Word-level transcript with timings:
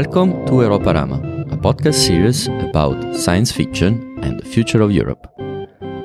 Welcome 0.00 0.46
to 0.46 0.52
Europarama, 0.64 1.52
a 1.52 1.58
podcast 1.58 2.06
series 2.06 2.46
about 2.46 3.14
science 3.14 3.52
fiction 3.52 4.18
and 4.22 4.40
the 4.40 4.46
future 4.46 4.80
of 4.80 4.90
Europe. 4.90 5.26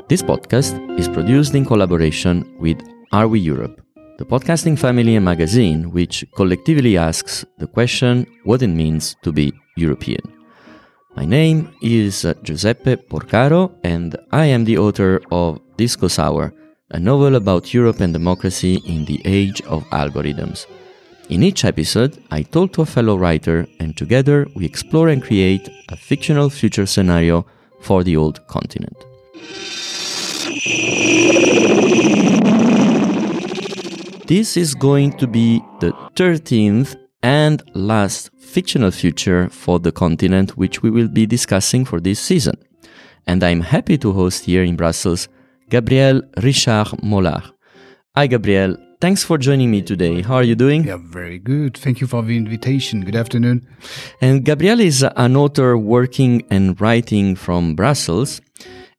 This 0.09 0.21
podcast 0.21 0.73
is 0.99 1.07
produced 1.07 1.55
in 1.55 1.63
collaboration 1.63 2.43
with 2.60 2.78
Are 3.13 3.29
We 3.29 3.39
Europe, 3.39 3.79
the 4.17 4.25
podcasting 4.25 4.78
family 4.78 5.15
and 5.15 5.23
magazine 5.23 5.93
which 5.93 6.25
collectively 6.35 6.97
asks 6.97 7.46
the 7.57 7.67
question 7.67 8.28
what 8.43 8.61
it 8.61 8.67
means 8.67 9.15
to 9.23 9.31
be 9.31 9.53
European. 9.78 10.23
My 11.15 11.23
name 11.23 11.71
is 11.81 12.27
Giuseppe 12.43 12.97
Porcaro, 12.97 13.71
and 13.85 14.17
I 14.33 14.47
am 14.47 14.65
the 14.65 14.77
author 14.77 15.21
of 15.31 15.62
Disco 15.77 16.09
Sour, 16.09 16.53
a 16.91 16.99
novel 16.99 17.35
about 17.35 17.73
Europe 17.73 18.01
and 18.01 18.12
democracy 18.12 18.81
in 18.85 19.05
the 19.05 19.21
age 19.23 19.62
of 19.62 19.85
algorithms. 19.91 20.65
In 21.27 21.41
each 21.41 21.65
episode, 21.65 22.23
I 22.29 22.43
talk 22.43 22.73
to 22.73 22.84
a 22.84 22.85
fellow 22.85 23.15
writer, 23.17 23.65
and 23.79 23.97
together 23.97 24.45
we 24.55 24.63
explore 24.63 25.09
and 25.09 25.23
create 25.23 25.67
a 25.89 25.95
fictional 25.95 26.51
future 26.51 26.85
scenario 26.85 27.48
for 27.81 28.03
the 28.03 28.15
old 28.15 28.45
continent. 28.45 28.95
This 34.27 34.55
is 34.55 34.75
going 34.75 35.17
to 35.17 35.25
be 35.25 35.61
the 35.79 35.93
13th 36.15 36.95
and 37.23 37.63
last 37.73 38.29
fictional 38.37 38.91
future 38.91 39.49
for 39.49 39.79
the 39.79 39.91
continent, 39.91 40.55
which 40.57 40.84
we 40.84 40.91
will 40.91 41.07
be 41.07 41.26
discussing 41.26 41.85
for 41.85 41.99
this 41.99 42.20
season. 42.20 42.55
And 43.26 43.43
I'm 43.43 43.62
happy 43.62 43.98
to 43.98 44.13
host 44.13 44.45
here 44.45 44.63
in 44.63 44.76
Brussels 44.76 45.27
Gabriel 45.71 46.21
Richard 46.43 46.89
Molard. 47.01 47.51
Hi, 48.15 48.27
Gabriel. 48.27 48.77
Thanks 49.02 49.23
for 49.26 49.38
joining 49.38 49.72
me 49.72 49.82
today. 49.82 50.21
How 50.21 50.35
are 50.35 50.43
you 50.43 50.55
doing? 50.55 50.85
Yeah, 50.85 50.98
very 50.98 51.38
good. 51.38 51.76
Thank 51.77 51.99
you 51.99 52.07
for 52.07 52.24
the 52.24 52.38
invitation. 52.38 53.04
Good 53.04 53.15
afternoon. 53.15 53.68
And 54.21 54.46
Gabriel 54.46 54.79
is 54.79 55.04
an 55.04 55.35
author 55.35 55.77
working 55.77 56.43
and 56.49 56.79
writing 56.79 57.35
from 57.35 57.76
Brussels. 57.76 58.40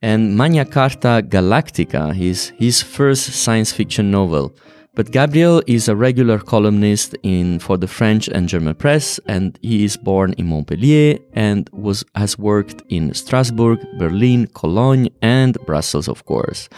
And 0.02 0.36
Magna 0.36 0.66
Carta 0.66 1.22
Galactica 1.26 2.18
is 2.20 2.52
his 2.58 2.82
first 2.82 3.32
science 3.32 3.72
fiction 3.72 4.10
novel. 4.10 4.54
But 4.96 5.12
Gabriel 5.12 5.62
is 5.66 5.88
a 5.88 5.94
regular 5.94 6.38
columnist 6.38 7.14
in 7.22 7.60
for 7.60 7.76
the 7.76 7.86
French 7.86 8.26
and 8.28 8.48
German 8.48 8.74
press, 8.74 9.20
and 9.26 9.58
he 9.62 9.84
is 9.84 9.96
born 9.96 10.32
in 10.38 10.46
Montpellier 10.48 11.18
and 11.34 11.68
was 11.72 12.04
has 12.14 12.38
worked 12.38 12.82
in 12.88 13.14
Strasbourg, 13.14 13.78
Berlin, 13.98 14.48
Cologne, 14.54 15.08
and 15.22 15.56
Brussels, 15.66 16.08
of 16.08 16.24
course 16.24 16.68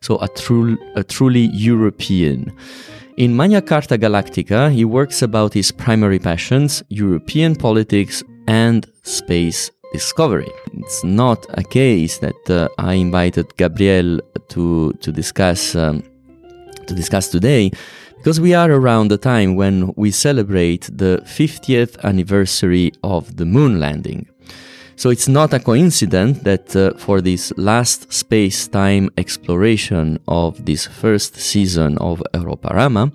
so 0.00 0.16
a, 0.18 0.28
true, 0.28 0.78
a 0.96 1.04
truly 1.04 1.50
European. 1.52 2.52
In 3.16 3.36
Magna 3.36 3.60
Carta 3.60 3.98
Galactica, 3.98 4.72
he 4.72 4.84
works 4.84 5.22
about 5.22 5.52
his 5.52 5.70
primary 5.70 6.18
passions 6.18 6.82
European 6.88 7.54
politics 7.54 8.22
and 8.48 8.86
space 9.02 9.70
discovery. 9.92 10.50
It's 10.72 11.04
not 11.04 11.46
a 11.50 11.62
case 11.62 12.18
that 12.18 12.50
uh, 12.50 12.68
I 12.78 12.94
invited 12.94 13.56
Gabriel 13.56 14.20
to, 14.48 14.92
to 14.92 15.12
discuss. 15.12 15.74
Um, 15.74 16.02
to 16.90 16.94
discuss 16.94 17.28
today 17.28 17.70
because 18.16 18.40
we 18.40 18.52
are 18.52 18.70
around 18.70 19.08
the 19.08 19.16
time 19.16 19.54
when 19.54 19.94
we 19.96 20.10
celebrate 20.10 20.90
the 20.92 21.22
50th 21.24 21.98
anniversary 22.04 22.92
of 23.02 23.36
the 23.36 23.46
moon 23.46 23.80
landing. 23.80 24.28
So 24.96 25.08
it's 25.08 25.28
not 25.28 25.54
a 25.54 25.60
coincidence 25.60 26.40
that 26.40 26.76
uh, 26.76 26.92
for 26.98 27.22
this 27.22 27.52
last 27.56 28.12
space 28.12 28.68
time 28.68 29.08
exploration 29.16 30.18
of 30.28 30.66
this 30.66 30.86
first 30.86 31.36
season 31.36 31.96
of 31.98 32.22
Europarama, 32.34 33.10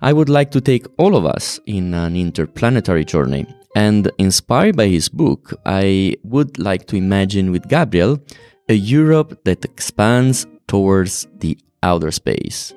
I 0.00 0.12
would 0.12 0.28
like 0.28 0.52
to 0.52 0.60
take 0.60 0.86
all 0.98 1.16
of 1.16 1.24
us 1.26 1.58
in 1.66 1.94
an 1.94 2.14
interplanetary 2.14 3.04
journey. 3.04 3.46
And 3.74 4.08
inspired 4.18 4.76
by 4.76 4.86
his 4.86 5.08
book, 5.08 5.54
I 5.66 6.14
would 6.22 6.58
like 6.58 6.86
to 6.88 6.96
imagine 6.96 7.50
with 7.50 7.68
Gabriel 7.68 8.20
a 8.68 8.74
Europe 8.74 9.42
that 9.44 9.64
expands 9.64 10.46
towards 10.68 11.26
the 11.40 11.58
outer 11.82 12.12
space. 12.12 12.72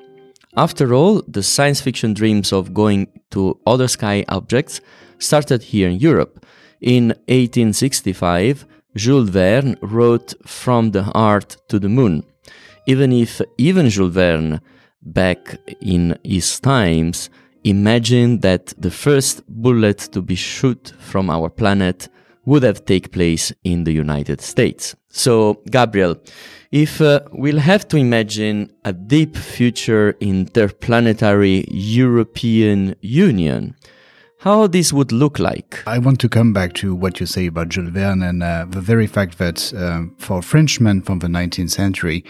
After 0.56 0.94
all, 0.94 1.22
the 1.28 1.42
science 1.42 1.80
fiction 1.80 2.14
dreams 2.14 2.52
of 2.52 2.74
going 2.74 3.08
to 3.30 3.58
other 3.66 3.88
sky 3.88 4.24
objects 4.28 4.80
started 5.18 5.62
here 5.62 5.88
in 5.88 5.98
Europe 5.98 6.44
in 6.80 7.08
1865, 7.26 8.66
Jules 8.96 9.30
Verne 9.30 9.76
wrote 9.82 10.34
From 10.46 10.92
the 10.92 11.10
Earth 11.16 11.66
to 11.68 11.78
the 11.78 11.88
Moon. 11.88 12.24
Even 12.86 13.12
if 13.12 13.40
even 13.58 13.88
Jules 13.88 14.14
Verne, 14.14 14.60
back 15.02 15.58
in 15.80 16.16
his 16.24 16.60
times, 16.60 17.30
imagined 17.64 18.42
that 18.42 18.72
the 18.78 18.90
first 18.90 19.42
bullet 19.48 19.98
to 20.12 20.22
be 20.22 20.34
shot 20.34 20.92
from 20.98 21.30
our 21.30 21.50
planet 21.50 22.08
would 22.44 22.62
have 22.62 22.84
taken 22.84 23.10
place 23.10 23.52
in 23.64 23.84
the 23.84 23.92
United 23.92 24.40
States. 24.40 24.94
So, 25.18 25.62
Gabriel, 25.68 26.16
if 26.70 27.00
uh, 27.00 27.20
we'll 27.32 27.58
have 27.58 27.88
to 27.88 27.96
imagine 27.96 28.70
a 28.84 28.92
deep 28.92 29.36
future 29.36 30.16
interplanetary 30.20 31.64
European 31.68 32.94
Union, 33.00 33.74
how 34.40 34.68
this 34.68 34.92
would 34.92 35.10
look 35.10 35.40
like. 35.40 35.82
I 35.86 35.98
want 35.98 36.20
to 36.20 36.28
come 36.28 36.52
back 36.52 36.74
to 36.74 36.94
what 36.94 37.18
you 37.18 37.26
say 37.26 37.46
about 37.46 37.70
Jules 37.70 37.90
Verne 37.90 38.22
and 38.22 38.42
uh, 38.42 38.66
the 38.68 38.80
very 38.80 39.08
fact 39.08 39.38
that 39.38 39.74
uh, 39.74 40.02
for 40.18 40.40
Frenchmen 40.40 41.02
from 41.02 41.18
the 41.18 41.26
19th 41.26 41.70
century, 41.70 42.24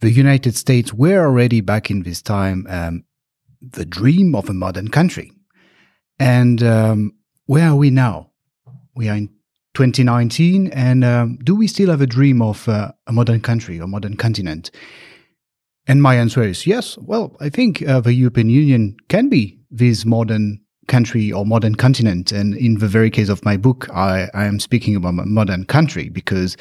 the 0.00 0.10
United 0.10 0.56
States 0.56 0.92
were 0.92 1.24
already 1.24 1.60
back 1.60 1.88
in 1.90 2.02
this 2.02 2.20
time 2.20 2.66
um, 2.68 3.04
the 3.60 3.84
dream 3.84 4.34
of 4.34 4.48
a 4.48 4.54
modern 4.54 4.88
country. 4.88 5.30
And 6.18 6.62
um, 6.64 7.12
where 7.46 7.68
are 7.68 7.76
we 7.76 7.90
now? 7.90 8.30
We 8.96 9.08
are 9.08 9.16
in 9.16 9.37
2019, 9.78 10.66
and 10.72 11.04
um, 11.04 11.38
do 11.44 11.54
we 11.54 11.68
still 11.68 11.88
have 11.88 12.00
a 12.00 12.06
dream 12.06 12.42
of 12.42 12.68
uh, 12.68 12.90
a 13.06 13.12
modern 13.12 13.40
country 13.40 13.80
or 13.80 13.86
modern 13.86 14.16
continent? 14.16 14.72
And 15.86 16.02
my 16.02 16.16
answer 16.16 16.42
is 16.42 16.66
yes. 16.66 16.98
Well, 16.98 17.36
I 17.38 17.48
think 17.48 17.86
uh, 17.86 18.00
the 18.00 18.12
European 18.12 18.50
Union 18.50 18.96
can 19.08 19.28
be 19.28 19.56
this 19.70 20.04
modern 20.04 20.60
country 20.88 21.30
or 21.30 21.46
modern 21.46 21.76
continent. 21.76 22.32
And 22.32 22.56
in 22.56 22.78
the 22.78 22.88
very 22.88 23.08
case 23.08 23.28
of 23.28 23.44
my 23.44 23.56
book, 23.56 23.88
I, 23.94 24.28
I 24.34 24.46
am 24.46 24.58
speaking 24.58 24.96
about 24.96 25.10
a 25.10 25.26
modern 25.26 25.64
country 25.64 26.08
because 26.08 26.56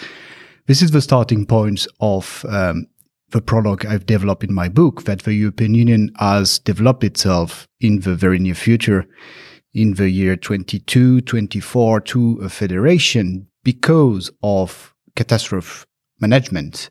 this 0.67 0.84
is 0.84 0.91
the 0.91 1.01
starting 1.01 1.47
point 1.47 1.88
of 1.99 2.45
um, 2.47 2.85
the 3.31 3.41
prologue 3.41 3.84
I've 3.84 4.05
developed 4.05 4.44
in 4.44 4.53
my 4.53 4.69
book 4.69 5.05
that 5.05 5.23
the 5.23 5.34
European 5.34 5.73
Union 5.73 6.11
has 6.19 6.59
developed 6.59 7.03
itself 7.03 7.67
in 7.79 8.01
the 8.01 8.13
very 8.13 8.38
near 8.38 8.53
future, 8.53 9.07
in 9.78 9.94
the 9.94 10.10
year 10.10 10.36
22, 10.36 11.22
24 11.22 12.02
to 12.02 12.40
a 12.44 12.50
federation 12.50 13.48
because 13.64 14.32
of 14.42 14.96
catastrophe 15.16 15.86
management. 16.20 16.90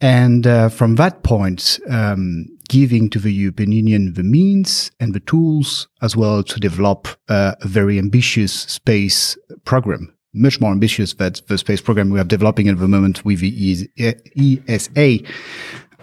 And 0.00 0.44
uh, 0.44 0.68
from 0.68 0.96
that 0.96 1.22
point, 1.22 1.78
um, 1.88 2.46
giving 2.68 3.08
to 3.10 3.20
the 3.20 3.32
European 3.32 3.70
Union 3.70 4.14
the 4.14 4.24
means 4.24 4.90
and 4.98 5.14
the 5.14 5.20
tools 5.20 5.86
as 6.02 6.16
well 6.16 6.42
to 6.42 6.58
develop 6.58 7.06
uh, 7.28 7.54
a 7.60 7.68
very 7.68 8.00
ambitious 8.00 8.52
space 8.52 9.38
program, 9.64 10.12
much 10.34 10.60
more 10.60 10.72
ambitious 10.72 11.14
than 11.14 11.34
the 11.46 11.56
space 11.56 11.80
program 11.80 12.10
we 12.10 12.18
are 12.18 12.24
developing 12.24 12.68
at 12.68 12.80
the 12.80 12.88
moment 12.88 13.24
with 13.24 13.38
the 13.38 13.88
ESA, 14.36 15.18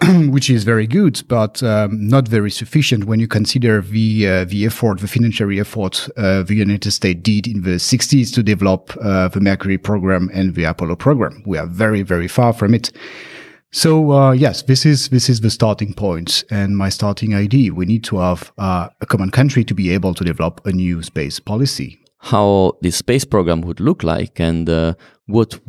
which 0.30 0.48
is 0.48 0.64
very 0.64 0.86
good, 0.86 1.22
but 1.28 1.62
um, 1.62 2.08
not 2.08 2.26
very 2.26 2.50
sufficient 2.50 3.04
when 3.04 3.20
you 3.20 3.28
consider 3.28 3.82
the 3.82 4.26
uh, 4.26 4.44
the 4.44 4.64
effort, 4.64 5.00
the 5.00 5.08
financial 5.08 5.50
effort 5.58 6.08
uh, 6.16 6.42
the 6.42 6.54
United 6.54 6.90
States 6.90 7.20
did 7.22 7.46
in 7.46 7.62
the 7.62 7.76
60s 7.76 8.32
to 8.34 8.42
develop 8.42 8.96
uh, 9.02 9.28
the 9.28 9.40
Mercury 9.40 9.76
program 9.76 10.30
and 10.32 10.54
the 10.54 10.64
Apollo 10.64 10.96
program. 10.96 11.42
We 11.44 11.58
are 11.58 11.66
very, 11.66 12.02
very 12.02 12.28
far 12.28 12.52
from 12.52 12.74
it. 12.74 12.92
So 13.72 14.12
uh, 14.12 14.32
yes, 14.32 14.62
this 14.62 14.84
is 14.84 15.10
this 15.10 15.28
is 15.28 15.40
the 15.40 15.50
starting 15.50 15.94
point 15.94 16.44
and 16.50 16.76
my 16.76 16.88
starting 16.88 17.34
idea. 17.34 17.72
We 17.72 17.86
need 17.86 18.02
to 18.04 18.18
have 18.18 18.52
uh, 18.58 18.88
a 19.00 19.06
common 19.06 19.30
country 19.30 19.64
to 19.64 19.74
be 19.74 19.90
able 19.90 20.14
to 20.14 20.24
develop 20.24 20.60
a 20.66 20.72
new 20.72 21.02
space 21.02 21.38
policy. 21.38 21.98
How 22.18 22.72
the 22.82 22.90
space 22.90 23.24
program 23.24 23.60
would 23.62 23.80
look 23.80 24.02
like 24.02 24.40
and 24.40 24.68
uh, 24.68 24.94
what 25.26 25.60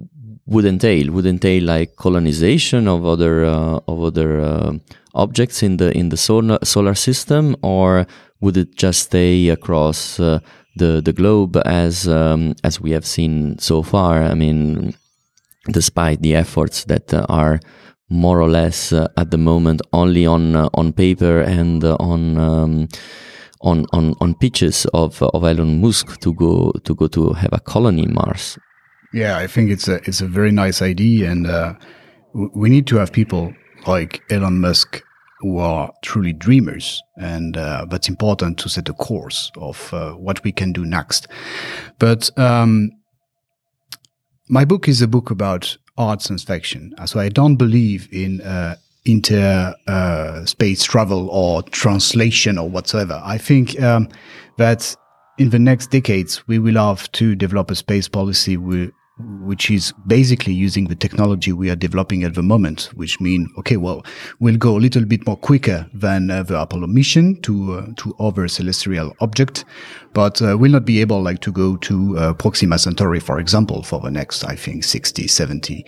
would 0.51 0.65
entail 0.65 1.11
would 1.11 1.25
entail 1.25 1.63
like 1.63 1.95
colonization 1.95 2.87
of 2.87 3.05
other 3.05 3.45
uh, 3.45 3.79
of 3.87 4.03
other 4.03 4.39
uh, 4.41 4.73
objects 5.13 5.63
in 5.63 5.77
the 5.77 5.95
in 5.97 6.09
the 6.09 6.17
solar 6.17 6.59
solar 6.63 6.95
system, 6.95 7.55
or 7.61 8.05
would 8.41 8.57
it 8.57 8.75
just 8.75 8.99
stay 8.99 9.49
across 9.49 10.19
uh, 10.19 10.39
the 10.75 11.01
the 11.01 11.13
globe 11.13 11.57
as 11.65 12.07
um, 12.07 12.53
as 12.63 12.81
we 12.81 12.91
have 12.91 13.05
seen 13.05 13.57
so 13.59 13.81
far? 13.81 14.23
I 14.23 14.33
mean, 14.33 14.93
despite 15.71 16.21
the 16.21 16.35
efforts 16.35 16.85
that 16.85 17.13
are 17.29 17.59
more 18.09 18.41
or 18.41 18.49
less 18.49 18.91
uh, 18.91 19.07
at 19.15 19.31
the 19.31 19.37
moment 19.37 19.81
only 19.93 20.25
on 20.25 20.55
uh, 20.55 20.69
on 20.73 20.91
paper 20.91 21.41
and 21.41 21.83
uh, 21.83 21.95
on 21.99 22.37
um, 22.37 22.87
on 23.61 23.85
on 23.93 24.15
on 24.19 24.33
pitches 24.35 24.85
of 24.93 25.21
of 25.21 25.43
Elon 25.43 25.79
Musk 25.79 26.19
to 26.19 26.33
go 26.33 26.73
to 26.83 26.95
go 26.95 27.07
to 27.07 27.33
have 27.33 27.53
a 27.53 27.59
colony 27.59 28.05
Mars. 28.07 28.57
Yeah, 29.13 29.37
I 29.37 29.47
think 29.47 29.69
it's 29.69 29.87
a 29.87 29.95
it's 30.07 30.21
a 30.21 30.27
very 30.27 30.51
nice 30.51 30.81
idea, 30.81 31.29
and 31.29 31.45
uh, 31.45 31.73
we 32.33 32.69
need 32.69 32.87
to 32.87 32.97
have 32.97 33.11
people 33.11 33.53
like 33.85 34.21
Elon 34.29 34.61
Musk 34.61 35.03
who 35.39 35.57
are 35.57 35.91
truly 36.01 36.33
dreamers, 36.33 37.01
and 37.17 37.57
uh, 37.57 37.85
that's 37.89 38.07
important 38.07 38.57
to 38.59 38.69
set 38.69 38.87
a 38.87 38.93
course 38.93 39.51
of 39.57 39.93
uh, 39.93 40.11
what 40.11 40.43
we 40.43 40.51
can 40.51 40.71
do 40.71 40.85
next. 40.85 41.27
But 41.99 42.29
um, 42.37 42.91
my 44.47 44.63
book 44.63 44.87
is 44.87 45.01
a 45.01 45.07
book 45.07 45.29
about 45.29 45.77
hard 45.97 46.21
science 46.21 46.43
fiction, 46.43 46.93
so 47.05 47.19
I 47.19 47.27
don't 47.27 47.57
believe 47.57 48.07
in 48.13 48.39
uh, 48.41 48.75
inter 49.03 49.73
uh, 49.87 50.45
space 50.45 50.83
travel 50.83 51.29
or 51.31 51.63
translation 51.63 52.57
or 52.57 52.69
whatsoever. 52.69 53.19
I 53.25 53.37
think 53.37 53.81
um, 53.81 54.07
that 54.57 54.95
in 55.37 55.49
the 55.49 55.59
next 55.59 55.87
decades 55.91 56.47
we 56.47 56.59
will 56.59 56.75
have 56.75 57.11
to 57.13 57.35
develop 57.35 57.71
a 57.71 57.75
space 57.75 58.07
policy 58.07 58.57
which 59.41 59.69
is 59.69 59.93
basically 60.07 60.53
using 60.53 60.87
the 60.87 60.95
technology 60.95 61.51
we 61.51 61.69
are 61.69 61.75
developing 61.75 62.23
at 62.23 62.35
the 62.35 62.43
moment, 62.43 62.89
which 62.93 63.19
mean 63.19 63.47
okay, 63.57 63.77
well, 63.77 64.05
we'll 64.39 64.57
go 64.57 64.77
a 64.77 64.79
little 64.79 65.05
bit 65.05 65.25
more 65.25 65.37
quicker 65.37 65.87
than 65.93 66.29
uh, 66.29 66.43
the 66.43 66.59
Apollo 66.59 66.87
mission 66.87 67.41
to 67.41 67.73
uh, 67.73 67.85
to 67.97 68.15
other 68.19 68.47
celestial 68.47 69.15
object, 69.19 69.65
but 70.13 70.41
uh, 70.41 70.57
we'll 70.57 70.71
not 70.71 70.85
be 70.85 71.01
able 71.01 71.21
like 71.21 71.39
to 71.41 71.51
go 71.51 71.77
to 71.77 72.17
uh, 72.17 72.33
Proxima 72.33 72.77
Centauri, 72.77 73.19
for 73.19 73.39
example, 73.39 73.83
for 73.83 73.99
the 73.99 74.11
next 74.11 74.43
I 74.43 74.55
think 74.55 74.83
60, 74.83 75.27
70, 75.27 75.83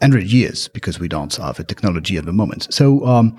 100 0.00 0.24
years 0.24 0.68
because 0.68 0.98
we 0.98 1.08
don't 1.08 1.34
have 1.36 1.56
the 1.56 1.64
technology 1.64 2.16
at 2.16 2.24
the 2.24 2.32
moment. 2.32 2.72
So. 2.72 3.06
Um, 3.06 3.38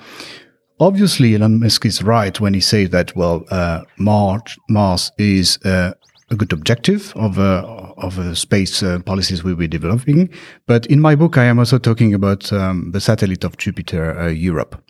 obviously, 0.80 1.36
Elon 1.36 1.60
Musk 1.60 1.86
is 1.86 2.02
right 2.02 2.38
when 2.40 2.56
he 2.56 2.60
says 2.60 2.90
that, 2.90 3.16
well, 3.16 3.46
uh, 3.52 3.84
Mars, 3.98 4.58
Mars 4.68 5.12
is 5.18 5.60
uh, 5.64 5.94
a 6.32 6.36
good 6.36 6.54
objective 6.54 7.14
of 7.16 7.38
uh, 7.38 7.94
of 7.98 8.18
uh, 8.18 8.34
space 8.34 8.82
uh, 8.82 9.00
policies 9.06 9.44
we 9.44 9.52
will 9.52 9.60
be 9.60 9.68
developing. 9.68 10.30
But 10.66 10.86
in 10.88 11.00
my 11.00 11.16
book, 11.16 11.38
I 11.38 11.44
am 11.44 11.60
also 11.60 11.78
talking 11.78 12.14
about 12.14 12.52
um, 12.52 12.92
the 12.92 13.02
satellite 13.02 13.44
of 13.44 13.58
Jupiter, 13.58 14.18
uh, 14.18 14.28
Europe, 14.28 14.82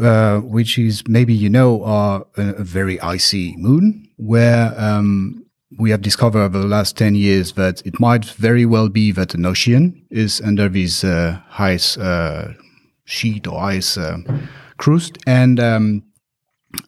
uh, 0.00 0.38
which 0.38 0.78
is 0.78 1.02
maybe 1.06 1.34
you 1.34 1.50
know 1.50 1.84
a, 1.84 2.24
a, 2.36 2.64
very 2.64 2.98
icy 3.00 3.54
moon 3.58 4.08
where. 4.16 4.72
Um, 4.80 5.44
we 5.78 5.88
have 5.90 6.02
discovered 6.02 6.40
over 6.40 6.58
the 6.58 6.66
last 6.66 6.98
10 6.98 7.14
years 7.14 7.52
that 7.52 7.80
it 7.86 7.98
might 7.98 8.26
very 8.26 8.66
well 8.66 8.90
be 8.90 9.10
that 9.10 9.32
an 9.32 9.46
ocean 9.46 10.04
is 10.10 10.38
under 10.42 10.68
this 10.68 11.02
uh, 11.02 11.40
ice 11.58 11.96
sheet 13.06 13.46
or 13.46 13.58
ice 13.58 13.96
crust. 14.76 15.16
And 15.26 15.58
um, 15.58 16.02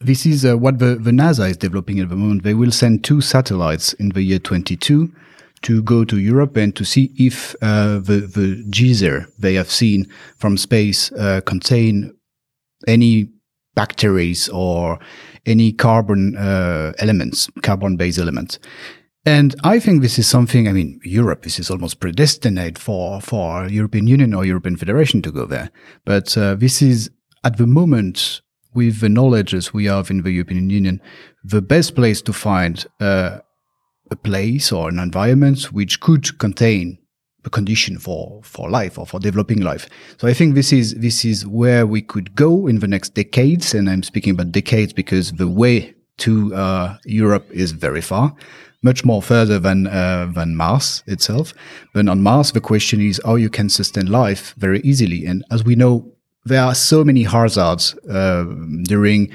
this 0.01 0.27
is 0.27 0.45
uh, 0.45 0.57
what 0.57 0.79
the, 0.79 0.97
the 0.97 1.11
NASA 1.11 1.51
is 1.51 1.57
developing 1.57 2.01
at 2.01 2.09
the 2.09 2.17
moment. 2.17 2.43
They 2.43 2.55
will 2.55 2.71
send 2.71 3.05
two 3.05 3.21
satellites 3.21 3.93
in 3.95 4.11
the 4.11 4.23
year 4.23 4.39
22 4.39 5.13
to 5.63 5.83
go 5.83 6.05
to 6.05 6.19
Europe 6.19 6.57
and 6.57 6.75
to 6.77 6.85
see 6.85 7.13
if 7.17 7.55
uh, 7.63 7.99
the, 7.99 8.31
the 8.35 8.65
geyser 8.71 9.27
they 9.39 9.55
have 9.55 9.71
seen 9.71 10.07
from 10.37 10.57
space 10.57 11.11
uh, 11.13 11.41
contain 11.45 12.15
any 12.87 13.31
bacteria 13.75 14.35
or 14.53 14.99
any 15.47 15.73
carbon 15.73 16.37
uh, 16.37 16.93
elements, 16.99 17.49
carbon-based 17.63 18.19
elements. 18.19 18.59
And 19.27 19.55
I 19.65 19.79
think 19.79 20.03
this 20.03 20.19
is 20.19 20.29
something, 20.29 20.69
I 20.69 20.73
mean, 20.73 21.01
Europe, 21.03 21.43
this 21.43 21.59
is 21.59 21.71
almost 21.71 21.99
predestined 21.99 22.79
for, 22.79 23.23
for 23.23 23.67
European 23.69 24.07
Union 24.07 24.35
or 24.35 24.45
European 24.45 24.77
Federation 24.77 25.23
to 25.23 25.33
go 25.33 25.47
there. 25.47 25.71
But 26.05 26.37
uh, 26.37 26.57
this 26.57 26.83
is 26.83 27.11
at 27.43 27.57
the 27.57 27.67
moment 27.67 28.43
with 28.75 29.01
the 29.01 29.09
knowledge 29.09 29.55
as 29.55 29.73
we 29.73 29.87
have 29.87 30.11
in 30.11 30.23
the 30.23 30.31
European 30.31 30.71
Union, 30.71 31.01
the 31.43 31.63
best 31.63 31.95
place 31.95 32.23
to 32.23 32.33
find 32.33 32.87
uh, 33.01 33.39
a 34.11 34.17
place 34.17 34.73
or 34.73 34.89
an 34.89 34.99
environment 34.99 35.73
which 35.73 36.01
could 36.01 36.39
contain 36.39 36.99
a 37.45 37.51
condition 37.51 37.99
for, 37.99 38.41
for 38.43 38.71
life 38.71 38.99
or 38.99 39.07
for 39.07 39.21
developing 39.21 39.61
life. 39.61 39.89
So 40.19 40.29
I 40.29 40.35
think 40.35 40.55
this 40.55 40.73
is 40.73 40.95
this 40.95 41.25
is 41.25 41.47
where 41.47 41.87
we 41.87 42.03
could 42.03 42.35
go 42.35 42.67
in 42.67 42.79
the 42.79 42.89
next 42.89 43.15
decades, 43.15 43.75
and 43.75 43.89
I'm 43.89 44.03
speaking 44.03 44.33
about 44.33 44.53
decades 44.53 44.93
because 44.93 45.33
the 45.33 45.49
way 45.49 45.95
to 46.19 46.55
uh, 46.55 46.97
Europe 47.05 47.47
is 47.51 47.73
very 47.73 48.01
far, 48.01 48.35
much 48.83 49.05
more 49.05 49.23
further 49.23 49.59
than 49.59 49.87
uh, 49.87 50.31
than 50.35 50.57
Mars 50.57 51.03
itself. 51.07 51.53
But 51.93 52.09
on 52.09 52.23
Mars, 52.23 52.53
the 52.53 52.61
question 52.61 53.01
is 53.01 53.21
how 53.25 53.37
you 53.37 53.51
can 53.51 53.69
sustain 53.69 54.07
life 54.07 54.55
very 54.57 54.81
easily, 54.81 55.27
and 55.27 55.45
as 55.51 55.65
we 55.65 55.75
know, 55.75 56.14
there 56.45 56.63
are 56.63 56.75
so 56.75 57.05
many 57.05 57.23
hazards 57.23 57.95
uh, 58.09 58.45
during 58.83 59.31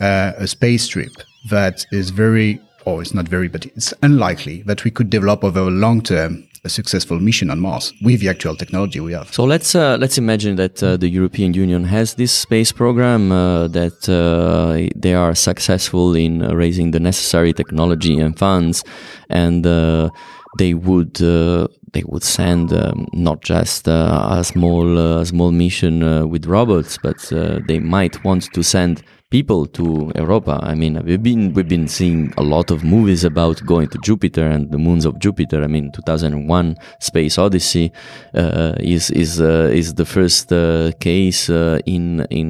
uh, 0.00 0.32
a 0.36 0.46
space 0.46 0.86
trip 0.88 1.12
that 1.50 1.86
is 1.92 2.10
very, 2.10 2.60
or 2.84 3.02
it's 3.02 3.14
not 3.14 3.28
very, 3.28 3.48
but 3.48 3.66
it's 3.66 3.92
unlikely 4.02 4.62
that 4.62 4.84
we 4.84 4.90
could 4.90 5.10
develop 5.10 5.44
over 5.44 5.60
a 5.60 5.70
long 5.70 6.00
term 6.00 6.46
a 6.64 6.68
successful 6.70 7.20
mission 7.20 7.50
on 7.50 7.60
Mars 7.60 7.92
with 8.02 8.20
the 8.20 8.28
actual 8.28 8.56
technology 8.56 8.98
we 8.98 9.12
have. 9.12 9.32
So 9.32 9.44
let's 9.44 9.74
uh, 9.74 9.98
let's 10.00 10.16
imagine 10.16 10.56
that 10.56 10.82
uh, 10.82 10.96
the 10.96 11.08
European 11.08 11.52
Union 11.52 11.84
has 11.84 12.14
this 12.14 12.32
space 12.32 12.72
program 12.72 13.30
uh, 13.30 13.68
that 13.68 14.08
uh, 14.08 14.90
they 14.96 15.14
are 15.14 15.34
successful 15.34 16.14
in 16.14 16.40
raising 16.56 16.92
the 16.92 17.00
necessary 17.00 17.52
technology 17.52 18.18
and 18.18 18.38
funds, 18.38 18.82
and 19.28 19.66
uh, 19.66 20.08
they 20.58 20.74
would 20.74 21.20
they 21.94 22.02
would 22.06 22.24
send 22.24 22.72
um, 22.72 23.06
not 23.12 23.40
just 23.40 23.88
uh, 23.88 24.28
a 24.30 24.44
small 24.44 24.98
uh, 24.98 25.24
small 25.24 25.52
mission 25.52 26.02
uh, 26.02 26.26
with 26.26 26.44
robots, 26.44 26.98
but 26.98 27.32
uh, 27.32 27.60
they 27.66 27.78
might 27.78 28.22
want 28.24 28.52
to 28.52 28.62
send 28.62 29.02
people 29.34 29.66
to 29.66 30.12
Europa. 30.14 30.60
I 30.62 30.76
mean, 30.76 30.94
we've 31.04 31.24
been 31.30 31.52
we've 31.54 31.72
been 31.76 31.88
seeing 31.88 32.32
a 32.38 32.44
lot 32.54 32.70
of 32.70 32.84
movies 32.84 33.24
about 33.24 33.56
going 33.66 33.88
to 33.88 33.98
Jupiter 33.98 34.46
and 34.54 34.70
the 34.70 34.78
moons 34.86 35.04
of 35.04 35.18
Jupiter. 35.18 35.58
I 35.64 35.66
mean, 35.66 35.90
2001: 35.90 36.76
Space 37.00 37.36
Odyssey 37.36 37.90
uh, 38.32 38.74
is 38.78 39.10
is 39.10 39.40
uh, 39.40 39.80
is 39.80 39.94
the 39.94 40.04
first 40.04 40.52
uh, 40.52 40.92
case 41.00 41.50
uh, 41.50 41.80
in 41.84 42.24
in 42.30 42.48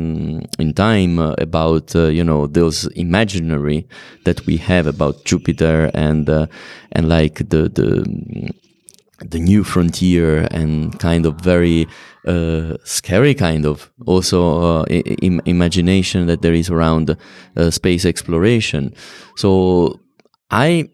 in 0.58 0.74
time 0.74 1.18
uh, 1.18 1.32
about 1.38 1.94
you 1.94 2.24
know 2.30 2.46
those 2.46 2.86
imaginary 3.06 3.88
that 4.26 4.44
we 4.44 4.58
have 4.58 4.86
about 4.86 5.24
Jupiter 5.24 5.90
and 5.94 6.28
and 6.92 7.08
like 7.08 7.36
the 7.48 7.62
the 7.78 7.88
the 9.30 9.38
new 9.38 9.64
frontier 9.64 10.46
and 10.50 10.98
kind 10.98 11.24
of 11.24 11.40
very 11.40 11.86
uh, 12.26 12.76
scary 12.84 13.34
kind 13.34 13.66
of 13.66 13.90
also 14.06 14.80
uh, 14.80 14.84
imagination 15.44 16.26
that 16.26 16.42
there 16.42 16.54
is 16.54 16.70
around 16.70 17.16
uh, 17.56 17.70
space 17.70 18.04
exploration. 18.04 18.94
So 19.36 20.00
I 20.50 20.88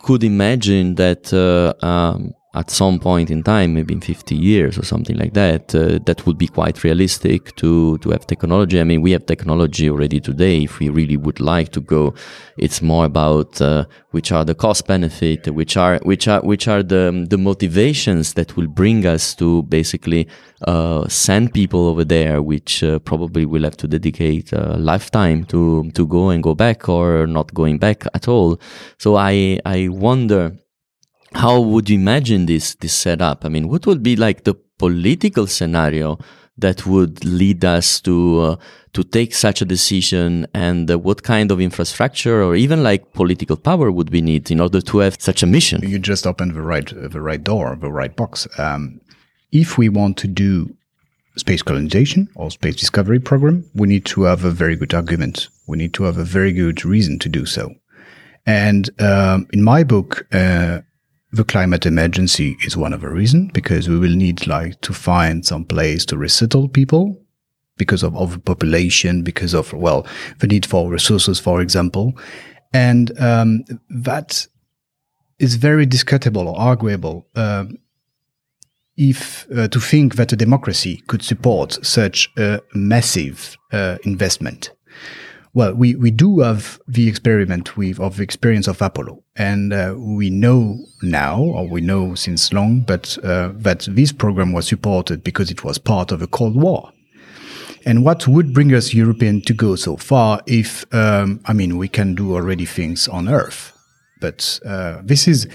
could 0.00 0.24
imagine 0.24 0.96
that 0.96 1.32
uh, 1.32 1.74
um, 1.86 2.34
at 2.54 2.70
some 2.70 2.98
point 2.98 3.30
in 3.30 3.42
time, 3.42 3.72
maybe 3.72 3.94
in 3.94 4.00
50 4.00 4.36
years 4.36 4.76
or 4.78 4.84
something 4.84 5.16
like 5.16 5.32
that, 5.32 5.74
uh, 5.74 5.98
that 6.04 6.26
would 6.26 6.36
be 6.36 6.46
quite 6.46 6.84
realistic 6.84 7.56
to, 7.56 7.96
to 7.98 8.10
have 8.10 8.26
technology. 8.26 8.78
I 8.78 8.84
mean, 8.84 9.00
we 9.00 9.12
have 9.12 9.24
technology 9.24 9.88
already 9.88 10.20
today. 10.20 10.64
If 10.64 10.78
we 10.78 10.90
really 10.90 11.16
would 11.16 11.40
like 11.40 11.70
to 11.70 11.80
go, 11.80 12.14
it's 12.58 12.82
more 12.82 13.06
about 13.06 13.60
uh, 13.62 13.86
which 14.10 14.32
are 14.32 14.44
the 14.44 14.54
cost 14.54 14.86
benefit, 14.86 15.48
which 15.48 15.78
are 15.78 15.98
which 16.02 16.28
are 16.28 16.42
which 16.42 16.68
are 16.68 16.82
the 16.82 17.26
the 17.30 17.38
motivations 17.38 18.34
that 18.34 18.54
will 18.54 18.66
bring 18.66 19.06
us 19.06 19.34
to 19.36 19.62
basically 19.62 20.28
uh, 20.66 21.08
send 21.08 21.54
people 21.54 21.86
over 21.88 22.04
there, 22.04 22.42
which 22.42 22.84
uh, 22.84 22.98
probably 22.98 23.46
will 23.46 23.62
have 23.62 23.78
to 23.78 23.88
dedicate 23.88 24.52
a 24.52 24.76
lifetime 24.76 25.44
to 25.46 25.90
to 25.92 26.06
go 26.06 26.28
and 26.28 26.42
go 26.42 26.54
back 26.54 26.86
or 26.86 27.26
not 27.26 27.54
going 27.54 27.78
back 27.78 28.04
at 28.12 28.28
all. 28.28 28.60
So 28.98 29.16
I 29.16 29.58
I 29.64 29.88
wonder 29.88 30.52
how 31.34 31.60
would 31.60 31.88
you 31.90 31.98
imagine 31.98 32.46
this 32.46 32.74
this 32.76 32.92
setup? 32.92 33.44
I 33.44 33.48
mean, 33.48 33.68
what 33.68 33.86
would 33.86 34.02
be 34.02 34.16
like 34.16 34.44
the 34.44 34.54
political 34.78 35.46
scenario 35.46 36.18
that 36.58 36.86
would 36.86 37.24
lead 37.24 37.64
us 37.64 38.00
to 38.00 38.40
uh, 38.40 38.56
to 38.92 39.02
take 39.02 39.34
such 39.34 39.62
a 39.62 39.64
decision, 39.64 40.46
and 40.54 40.90
uh, 40.90 40.98
what 40.98 41.22
kind 41.22 41.50
of 41.50 41.60
infrastructure 41.60 42.42
or 42.42 42.54
even 42.54 42.82
like 42.82 43.12
political 43.12 43.56
power 43.56 43.90
would 43.90 44.10
we 44.10 44.20
need 44.20 44.50
in 44.50 44.60
order 44.60 44.80
to 44.80 44.98
have 44.98 45.16
such 45.20 45.42
a 45.42 45.46
mission? 45.46 45.82
You 45.82 45.98
just 45.98 46.26
opened 46.26 46.54
the 46.54 46.62
right 46.62 46.86
the 46.88 47.20
right 47.20 47.42
door, 47.42 47.76
the 47.80 47.90
right 47.90 48.14
box. 48.14 48.46
Um, 48.58 49.00
if 49.50 49.78
we 49.78 49.88
want 49.88 50.16
to 50.18 50.28
do 50.28 50.74
space 51.36 51.62
colonization 51.62 52.28
or 52.34 52.50
space 52.50 52.76
discovery 52.76 53.18
program, 53.18 53.64
we 53.74 53.88
need 53.88 54.04
to 54.04 54.24
have 54.24 54.44
a 54.44 54.50
very 54.50 54.76
good 54.76 54.94
argument. 54.94 55.48
We 55.66 55.78
need 55.78 55.94
to 55.94 56.04
have 56.04 56.18
a 56.18 56.24
very 56.24 56.52
good 56.52 56.84
reason 56.84 57.18
to 57.20 57.28
do 57.28 57.46
so. 57.46 57.74
And 58.44 58.90
um, 59.00 59.46
in 59.52 59.62
my 59.62 59.84
book, 59.84 60.26
uh, 60.32 60.80
the 61.32 61.44
climate 61.44 61.86
emergency 61.86 62.56
is 62.64 62.76
one 62.76 62.92
of 62.92 63.00
the 63.00 63.08
reasons 63.08 63.50
because 63.52 63.88
we 63.88 63.98
will 63.98 64.14
need 64.14 64.46
like 64.46 64.80
to 64.82 64.92
find 64.92 65.46
some 65.46 65.64
place 65.64 66.04
to 66.06 66.18
resettle 66.18 66.68
people 66.68 67.18
because 67.78 68.02
of 68.02 68.14
overpopulation, 68.14 69.22
because 69.22 69.54
of 69.54 69.72
well 69.72 70.06
the 70.38 70.46
need 70.46 70.66
for 70.66 70.90
resources, 70.90 71.40
for 71.40 71.60
example, 71.60 72.12
and 72.72 73.18
um, 73.18 73.64
that 73.88 74.46
is 75.38 75.56
very 75.56 75.86
discutable 75.86 76.46
or 76.46 76.58
arguable. 76.58 77.26
Um, 77.34 77.78
if 78.94 79.46
uh, 79.56 79.68
to 79.68 79.80
think 79.80 80.16
that 80.16 80.34
a 80.34 80.36
democracy 80.36 81.02
could 81.06 81.22
support 81.22 81.78
such 81.84 82.30
a 82.36 82.60
massive 82.74 83.56
uh, 83.72 83.96
investment 84.04 84.70
well, 85.54 85.74
we, 85.74 85.94
we 85.94 86.10
do 86.10 86.40
have 86.40 86.80
the 86.88 87.08
experiment 87.08 87.76
with 87.76 88.00
of 88.00 88.16
the 88.16 88.22
experience 88.22 88.66
of 88.66 88.80
Apollo, 88.80 89.22
and 89.36 89.72
uh, 89.72 89.94
we 89.96 90.30
know 90.30 90.78
now, 91.02 91.40
or 91.40 91.68
we 91.68 91.80
know 91.82 92.14
since 92.14 92.52
long, 92.52 92.80
but 92.80 93.18
uh, 93.22 93.52
that 93.56 93.86
this 93.90 94.12
program 94.12 94.52
was 94.52 94.66
supported 94.66 95.22
because 95.22 95.50
it 95.50 95.62
was 95.62 95.76
part 95.76 96.10
of 96.10 96.22
a 96.22 96.26
Cold 96.26 96.56
War. 96.56 96.90
And 97.84 98.04
what 98.04 98.26
would 98.28 98.54
bring 98.54 98.72
us 98.72 98.94
European 98.94 99.42
to 99.42 99.52
go 99.52 99.76
so 99.76 99.96
far 99.96 100.40
if, 100.46 100.86
um, 100.94 101.40
I 101.46 101.52
mean, 101.52 101.76
we 101.76 101.88
can 101.88 102.14
do 102.14 102.34
already 102.34 102.64
things 102.64 103.08
on 103.08 103.28
Earth, 103.28 103.72
but 104.20 104.58
uh, 104.64 105.02
this 105.04 105.28
is 105.28 105.48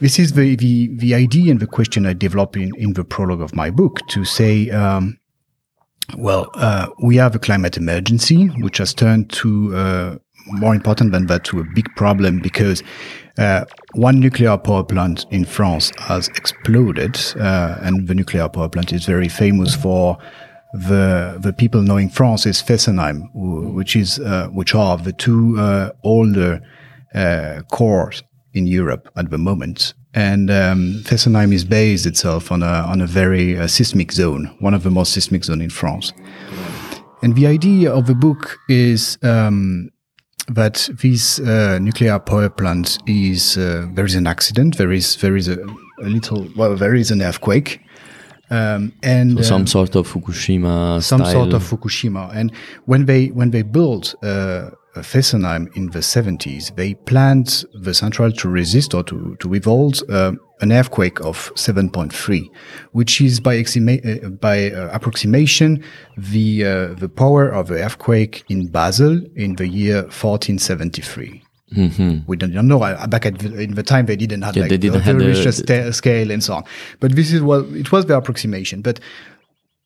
this 0.00 0.18
is 0.18 0.34
the, 0.34 0.54
the, 0.54 0.94
the 0.96 1.14
idea 1.14 1.50
and 1.50 1.58
the 1.58 1.66
question 1.66 2.06
I 2.06 2.12
develop 2.12 2.56
in, 2.56 2.70
in 2.76 2.92
the 2.92 3.02
prologue 3.02 3.40
of 3.40 3.54
my 3.54 3.70
book 3.70 3.98
to 4.10 4.24
say, 4.24 4.70
um, 4.70 5.18
well, 6.16 6.50
uh, 6.54 6.88
we 7.02 7.16
have 7.16 7.34
a 7.34 7.38
climate 7.38 7.76
emergency, 7.76 8.46
which 8.60 8.78
has 8.78 8.94
turned 8.94 9.30
to 9.30 9.76
uh, 9.76 10.18
more 10.46 10.74
important 10.74 11.12
than 11.12 11.26
that 11.26 11.44
to 11.44 11.60
a 11.60 11.64
big 11.74 11.86
problem 11.96 12.40
because 12.40 12.82
uh, 13.36 13.64
one 13.94 14.18
nuclear 14.18 14.56
power 14.56 14.82
plant 14.82 15.26
in 15.30 15.44
France 15.44 15.92
has 15.98 16.28
exploded, 16.28 17.18
uh, 17.38 17.78
and 17.82 18.08
the 18.08 18.14
nuclear 18.14 18.48
power 18.48 18.68
plant 18.68 18.92
is 18.92 19.04
very 19.04 19.28
famous 19.28 19.74
for 19.74 20.18
the 20.72 21.38
the 21.40 21.52
people 21.52 21.80
knowing 21.82 22.08
France 22.08 22.46
is 22.46 22.60
Fessenheim, 22.60 23.30
which 23.34 23.94
is 23.96 24.18
uh, 24.18 24.48
which 24.48 24.74
are 24.74 24.98
the 24.98 25.12
two 25.12 25.58
uh, 25.58 25.90
older 26.02 26.60
cores 27.70 28.22
in 28.54 28.66
Europe 28.66 29.08
at 29.16 29.30
the 29.30 29.38
moment. 29.38 29.94
And 30.18 30.50
um, 30.50 31.02
Fessenheim 31.04 31.52
is 31.52 31.64
based 31.64 32.04
itself 32.04 32.50
on 32.50 32.64
a, 32.64 32.82
on 32.92 33.00
a 33.00 33.06
very 33.06 33.56
uh, 33.56 33.68
seismic 33.68 34.10
zone, 34.10 34.52
one 34.58 34.74
of 34.74 34.82
the 34.82 34.90
most 34.90 35.12
seismic 35.12 35.44
zones 35.44 35.62
in 35.62 35.70
France. 35.70 36.12
And 37.22 37.36
the 37.36 37.46
idea 37.46 37.92
of 37.92 38.08
the 38.08 38.16
book 38.16 38.58
is 38.68 39.16
um, 39.22 39.90
that 40.48 40.88
this 41.00 41.38
uh, 41.38 41.78
nuclear 41.80 42.18
power 42.18 42.50
plant 42.50 42.98
is 43.06 43.56
uh, 43.56 43.86
there 43.94 44.04
is 44.04 44.16
an 44.16 44.26
accident, 44.26 44.76
there 44.76 44.90
is 44.90 45.16
there 45.18 45.36
is 45.36 45.46
a, 45.46 45.56
a 46.02 46.08
little 46.08 46.48
well 46.56 46.74
there 46.74 46.96
is 46.96 47.12
an 47.12 47.22
earthquake, 47.22 47.80
um, 48.50 48.92
and 49.04 49.36
so 49.36 49.42
some 49.42 49.60
um, 49.62 49.66
sort 49.68 49.94
of 49.94 50.08
Fukushima, 50.12 51.00
some 51.00 51.20
style. 51.20 51.32
sort 51.32 51.52
of 51.52 51.62
Fukushima. 51.62 52.34
And 52.34 52.50
when 52.86 53.06
they 53.06 53.26
when 53.26 53.52
they 53.52 53.62
built 53.62 54.16
uh, 54.24 54.70
Fessenheim 55.00 55.74
in 55.76 55.90
the 55.90 56.00
70s, 56.00 56.74
they 56.76 56.94
planned 56.94 57.64
the 57.74 57.94
central 57.94 58.32
to 58.32 58.48
resist 58.48 58.94
or 58.94 59.02
to, 59.04 59.36
to 59.40 59.48
withhold 59.48 60.02
uh, 60.10 60.32
an 60.60 60.72
earthquake 60.72 61.20
of 61.20 61.52
7.3, 61.54 62.50
which 62.92 63.20
is 63.20 63.40
by, 63.40 63.58
uh, 63.58 64.28
by 64.28 64.70
uh, 64.70 64.90
approximation 64.92 65.82
the, 66.16 66.64
uh, 66.64 66.94
the 66.94 67.08
power 67.08 67.48
of 67.48 67.68
the 67.68 67.82
earthquake 67.82 68.44
in 68.48 68.66
Basel 68.66 69.20
in 69.36 69.56
the 69.56 69.68
year 69.68 70.02
1473. 70.02 71.42
Mm-hmm. 71.74 72.18
We 72.26 72.36
don't, 72.36 72.54
know. 72.54 72.78
Back 72.78 73.26
at 73.26 73.38
the, 73.38 73.60
in 73.60 73.74
the 73.74 73.82
time, 73.82 74.06
they 74.06 74.16
didn't 74.16 74.42
have 74.42 74.56
yeah, 74.56 74.62
like 74.62 74.70
they 74.70 74.78
didn't 74.78 74.94
the, 74.94 75.00
have 75.02 75.18
the, 75.18 75.84
the, 75.84 75.92
scale 75.92 76.30
and 76.30 76.42
so 76.42 76.54
on. 76.54 76.64
But 76.98 77.14
this 77.14 77.30
is 77.32 77.42
what 77.42 77.66
it 77.66 77.92
was 77.92 78.06
the 78.06 78.16
approximation. 78.16 78.80
But 78.80 79.00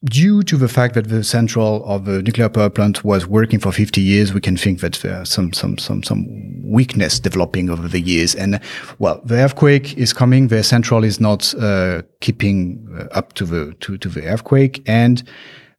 due 0.04 0.42
to 0.42 0.56
the 0.56 0.68
fact 0.68 0.94
that 0.94 1.08
the 1.08 1.22
central 1.22 1.84
of 1.84 2.04
the 2.04 2.22
nuclear 2.22 2.48
power 2.48 2.70
plant 2.70 3.04
was 3.04 3.26
working 3.26 3.60
for 3.60 3.72
50 3.72 4.00
years, 4.00 4.34
we 4.34 4.40
can 4.40 4.56
think 4.56 4.80
that 4.80 4.94
there's 4.94 5.30
some, 5.30 5.52
some, 5.52 5.78
some, 5.78 6.02
some 6.02 6.26
weakness 6.64 7.20
developing 7.20 7.70
over 7.70 7.86
the 7.86 8.00
years. 8.00 8.34
And 8.34 8.60
well, 8.98 9.20
the 9.24 9.36
earthquake 9.36 9.96
is 9.96 10.12
coming. 10.12 10.48
The 10.48 10.64
central 10.64 11.04
is 11.04 11.20
not, 11.20 11.54
uh, 11.54 12.02
keeping 12.20 12.88
uh, 12.98 13.16
up 13.16 13.34
to 13.34 13.44
the, 13.44 13.74
to, 13.80 13.96
to 13.98 14.08
the 14.08 14.26
earthquake. 14.26 14.82
And, 14.86 15.22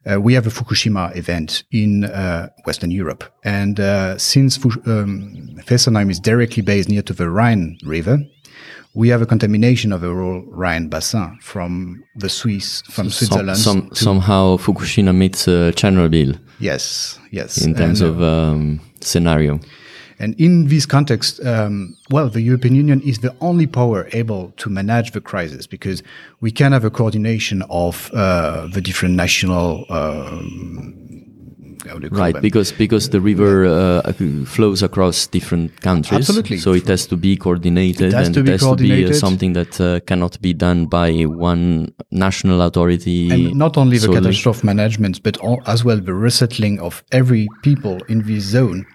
uh, 0.05 0.19
we 0.19 0.33
have 0.33 0.45
a 0.45 0.49
Fukushima 0.49 1.15
event 1.15 1.63
in 1.71 2.03
uh, 2.03 2.49
Western 2.65 2.91
Europe. 2.91 3.23
And 3.45 3.79
uh, 3.79 4.17
since 4.17 4.57
um, 4.65 5.55
Fessenheim 5.61 6.11
is 6.11 6.19
directly 6.19 6.61
based 6.61 6.89
near 6.89 7.01
to 7.03 7.13
the 7.13 7.29
Rhine 7.29 7.77
River, 7.85 8.19
we 8.95 9.09
have 9.09 9.21
a 9.21 9.25
contamination 9.25 9.91
of 9.91 10.01
the 10.01 10.07
whole 10.07 10.43
Rhine 10.47 10.87
basin 10.87 11.37
from 11.41 12.03
the 12.15 12.29
Swiss, 12.29 12.81
from 12.83 13.09
so 13.09 13.25
Switzerland. 13.25 13.57
Some, 13.57 13.89
somehow 13.93 14.57
Fukushima 14.57 15.15
meets 15.15 15.47
uh, 15.47 15.71
Chernobyl. 15.75 16.39
Yes, 16.59 17.19
yes. 17.31 17.65
In 17.65 17.73
terms 17.75 18.01
and, 18.01 18.09
of 18.09 18.21
um, 18.21 18.79
scenario. 19.01 19.59
And 20.19 20.39
in 20.39 20.67
this 20.67 20.85
context, 20.85 21.43
um, 21.45 21.97
well, 22.11 22.29
the 22.29 22.41
European 22.41 22.75
Union 22.75 23.01
is 23.01 23.19
the 23.19 23.35
only 23.41 23.65
power 23.65 24.07
able 24.13 24.51
to 24.57 24.69
manage 24.69 25.11
the 25.11 25.21
crisis 25.21 25.65
because 25.65 26.03
we 26.39 26.51
can 26.51 26.71
have 26.71 26.85
a 26.85 26.91
coordination 26.91 27.63
of 27.63 28.11
uh, 28.13 28.67
the 28.67 28.79
different 28.79 29.15
national 29.15 29.85
um, 29.89 31.22
right 32.11 32.41
because 32.41 32.71
because 32.71 33.09
the 33.09 33.21
river 33.21 33.65
uh, 33.65 34.11
flows 34.45 34.83
across 34.83 35.27
different 35.27 35.81
countries 35.81 36.19
absolutely 36.19 36.57
so 36.57 36.73
it 36.73 36.87
has 36.87 37.05
to 37.05 37.17
be 37.17 37.35
coordinated 37.35 38.13
it 38.13 38.13
and 38.13 38.37
it 38.37 38.47
has 38.47 38.61
to 38.61 38.75
be 38.75 39.05
uh, 39.05 39.13
something 39.13 39.53
that 39.53 39.79
uh, 39.81 39.99
cannot 40.01 40.39
be 40.41 40.53
done 40.53 40.85
by 40.85 41.23
one 41.23 41.93
national 42.11 42.61
authority 42.61 43.29
and 43.29 43.55
not 43.55 43.77
only 43.77 43.97
the 43.97 44.07
catastrophe 44.07 44.65
management 44.65 45.21
but 45.23 45.37
all, 45.37 45.61
as 45.65 45.83
well 45.83 45.97
the 45.97 46.13
resettling 46.13 46.79
of 46.79 47.03
every 47.11 47.47
people 47.61 47.97
in 48.09 48.21
this 48.23 48.43
zone 48.43 48.85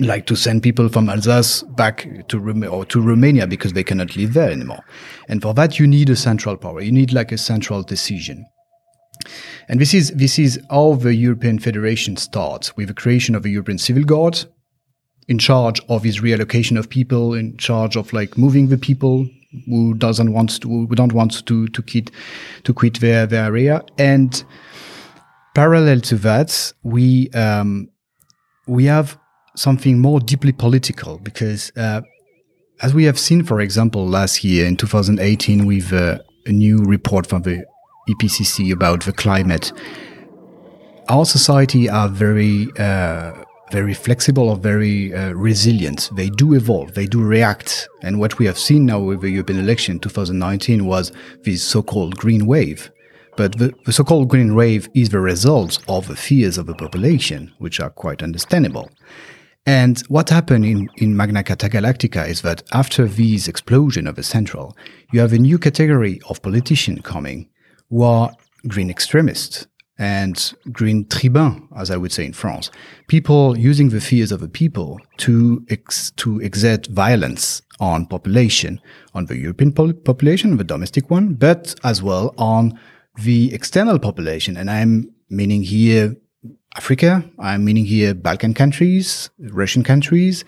like 0.00 0.26
to 0.26 0.34
send 0.34 0.62
people 0.62 0.88
from 0.88 1.08
Alsace 1.08 1.62
back 1.76 2.08
to 2.28 2.38
Rum- 2.38 2.64
or 2.64 2.84
to 2.86 3.00
Romania 3.00 3.46
because 3.46 3.72
they 3.74 3.84
cannot 3.84 4.16
live 4.16 4.34
there 4.34 4.50
anymore. 4.50 4.84
And 5.28 5.40
for 5.40 5.54
that, 5.54 5.78
you 5.78 5.86
need 5.86 6.10
a 6.10 6.16
central 6.16 6.56
power. 6.56 6.80
You 6.80 6.92
need 6.92 7.12
like 7.12 7.32
a 7.32 7.38
central 7.38 7.82
decision. 7.82 8.44
And 9.68 9.80
this 9.80 9.94
is 9.94 10.10
this 10.10 10.38
is 10.38 10.60
how 10.70 10.94
the 10.94 11.14
European 11.14 11.58
Federation 11.58 12.16
starts 12.16 12.76
with 12.76 12.88
the 12.88 12.94
creation 12.94 13.34
of 13.34 13.44
a 13.44 13.48
European 13.48 13.78
Civil 13.78 14.04
Guard 14.04 14.44
in 15.28 15.38
charge 15.38 15.80
of 15.88 16.02
his 16.02 16.20
reallocation 16.20 16.78
of 16.78 16.88
people, 16.88 17.34
in 17.34 17.56
charge 17.56 17.96
of 17.96 18.12
like 18.12 18.36
moving 18.36 18.68
the 18.68 18.78
people 18.78 19.26
who 19.66 19.94
doesn't 19.94 20.32
want 20.32 20.60
to 20.60 20.68
who 20.68 20.94
don't 20.94 21.12
want 21.12 21.46
to 21.46 21.68
to 21.68 21.82
quit 21.82 22.10
to 22.64 22.74
quit 22.74 23.00
their 23.00 23.26
their 23.26 23.44
area. 23.44 23.82
And 23.98 24.44
parallel 25.54 26.00
to 26.00 26.16
that, 26.16 26.72
we 26.82 27.30
um, 27.30 27.88
we 28.66 28.84
have 28.86 29.18
something 29.56 29.98
more 29.98 30.20
deeply 30.20 30.52
political 30.52 31.18
because. 31.18 31.72
Uh, 31.76 32.02
as 32.82 32.92
we 32.92 33.04
have 33.04 33.18
seen, 33.18 33.44
for 33.44 33.60
example, 33.60 34.04
last 34.04 34.42
year 34.42 34.66
in 34.66 34.76
2018, 34.76 35.64
with 35.64 35.92
uh, 35.92 36.18
a 36.44 36.52
new 36.52 36.78
report 36.78 37.26
from 37.26 37.42
the 37.42 37.64
IPCC 38.08 38.72
about 38.72 39.04
the 39.04 39.12
climate, 39.12 39.72
our 41.08 41.24
society 41.24 41.88
are 41.88 42.08
very 42.08 42.68
uh, 42.78 43.32
very 43.70 43.94
flexible 43.94 44.48
or 44.50 44.56
very 44.56 45.12
uh, 45.14 45.32
resilient. 45.32 46.10
They 46.14 46.28
do 46.28 46.54
evolve, 46.54 46.94
they 46.94 47.06
do 47.06 47.20
react. 47.22 47.88
And 48.02 48.20
what 48.20 48.38
we 48.38 48.46
have 48.46 48.58
seen 48.58 48.86
now 48.86 49.00
with 49.00 49.20
the 49.20 49.30
European 49.30 49.58
election 49.58 49.98
2019 49.98 50.84
was 50.86 51.12
this 51.42 51.64
so-called 51.64 52.16
green 52.16 52.46
wave. 52.46 52.90
But 53.36 53.58
the, 53.58 53.74
the 53.84 53.92
so-called 53.92 54.28
green 54.28 54.54
wave 54.54 54.88
is 54.94 55.08
the 55.08 55.18
result 55.18 55.82
of 55.88 56.06
the 56.06 56.14
fears 56.14 56.56
of 56.56 56.66
the 56.66 56.74
population, 56.74 57.52
which 57.58 57.80
are 57.80 57.90
quite 57.90 58.22
understandable. 58.22 58.90
And 59.66 59.98
what 60.08 60.28
happened 60.28 60.66
in, 60.66 60.88
in 60.98 61.16
Magna 61.16 61.42
Carta 61.42 61.68
Galactica 61.68 62.28
is 62.28 62.42
that 62.42 62.62
after 62.72 63.06
this 63.06 63.48
explosion 63.48 64.06
of 64.06 64.14
the 64.14 64.22
central, 64.22 64.76
you 65.10 65.20
have 65.20 65.32
a 65.32 65.38
new 65.38 65.58
category 65.58 66.20
of 66.28 66.42
politician 66.42 67.02
coming 67.02 67.48
who 67.94 68.02
are 68.02 68.32
green 68.66 68.90
extremists 68.90 69.68
and 69.98 70.52
green 70.72 71.06
tribuns, 71.06 71.62
as 71.76 71.92
I 71.92 71.96
would 71.96 72.10
say 72.10 72.24
in 72.26 72.32
France. 72.32 72.72
People 73.06 73.56
using 73.56 73.90
the 73.90 74.00
fears 74.00 74.32
of 74.32 74.40
the 74.40 74.48
people 74.48 74.98
to 75.18 75.64
ex 75.70 76.10
to 76.22 76.40
exert 76.40 76.88
violence 76.88 77.62
on 77.78 78.06
population, 78.06 78.80
on 79.14 79.26
the 79.26 79.38
European 79.38 79.72
population, 79.72 80.56
the 80.56 80.64
domestic 80.64 81.08
one, 81.08 81.34
but 81.34 81.76
as 81.84 82.02
well 82.02 82.34
on 82.36 82.76
the 83.22 83.54
external 83.54 84.00
population. 84.00 84.56
And 84.56 84.68
I'm 84.68 85.14
meaning 85.30 85.62
here 85.62 86.16
Africa, 86.76 87.22
I'm 87.38 87.64
meaning 87.64 87.84
here 87.84 88.12
Balkan 88.12 88.54
countries, 88.54 89.30
Russian 89.38 89.84
countries, 89.84 90.44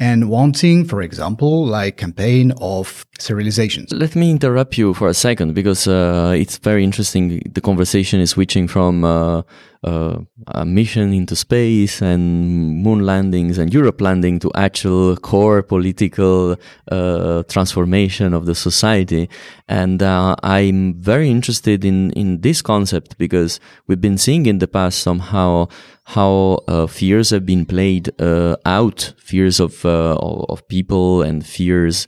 and 0.00 0.30
wanting, 0.30 0.86
for 0.86 1.02
example, 1.02 1.66
like 1.66 1.98
campaign 1.98 2.52
of 2.58 3.04
serializations. 3.18 3.92
Let 3.92 4.16
me 4.16 4.30
interrupt 4.30 4.78
you 4.78 4.94
for 4.94 5.08
a 5.08 5.14
second 5.14 5.54
because 5.54 5.86
uh, 5.86 6.34
it's 6.36 6.56
very 6.56 6.82
interesting. 6.82 7.42
The 7.52 7.60
conversation 7.60 8.18
is 8.18 8.30
switching 8.30 8.66
from 8.66 9.04
uh, 9.04 9.42
uh, 9.84 10.18
a 10.48 10.64
mission 10.64 11.12
into 11.12 11.36
space 11.36 12.00
and 12.00 12.82
moon 12.82 13.04
landings 13.04 13.58
and 13.58 13.72
Europe 13.72 14.00
landing 14.00 14.38
to 14.38 14.50
actual 14.54 15.16
core 15.16 15.62
political 15.62 16.56
uh, 16.90 17.42
transformation 17.44 18.32
of 18.32 18.46
the 18.46 18.54
society. 18.54 19.28
And 19.68 20.02
uh, 20.02 20.34
I'm 20.42 20.94
very 20.94 21.30
interested 21.30 21.84
in, 21.84 22.10
in 22.12 22.40
this 22.40 22.62
concept 22.62 23.18
because 23.18 23.60
we've 23.86 24.00
been 24.00 24.18
seeing 24.18 24.46
in 24.46 24.58
the 24.60 24.68
past 24.68 25.00
somehow 25.00 25.68
how 26.04 26.64
uh, 26.66 26.86
fears 26.86 27.30
have 27.30 27.46
been 27.46 27.64
played 27.64 28.10
out, 28.20 29.12
fears 29.18 29.60
of, 29.60 29.84
uh, 29.90 30.44
of 30.48 30.66
people 30.68 31.22
and 31.22 31.44
fears 31.44 32.06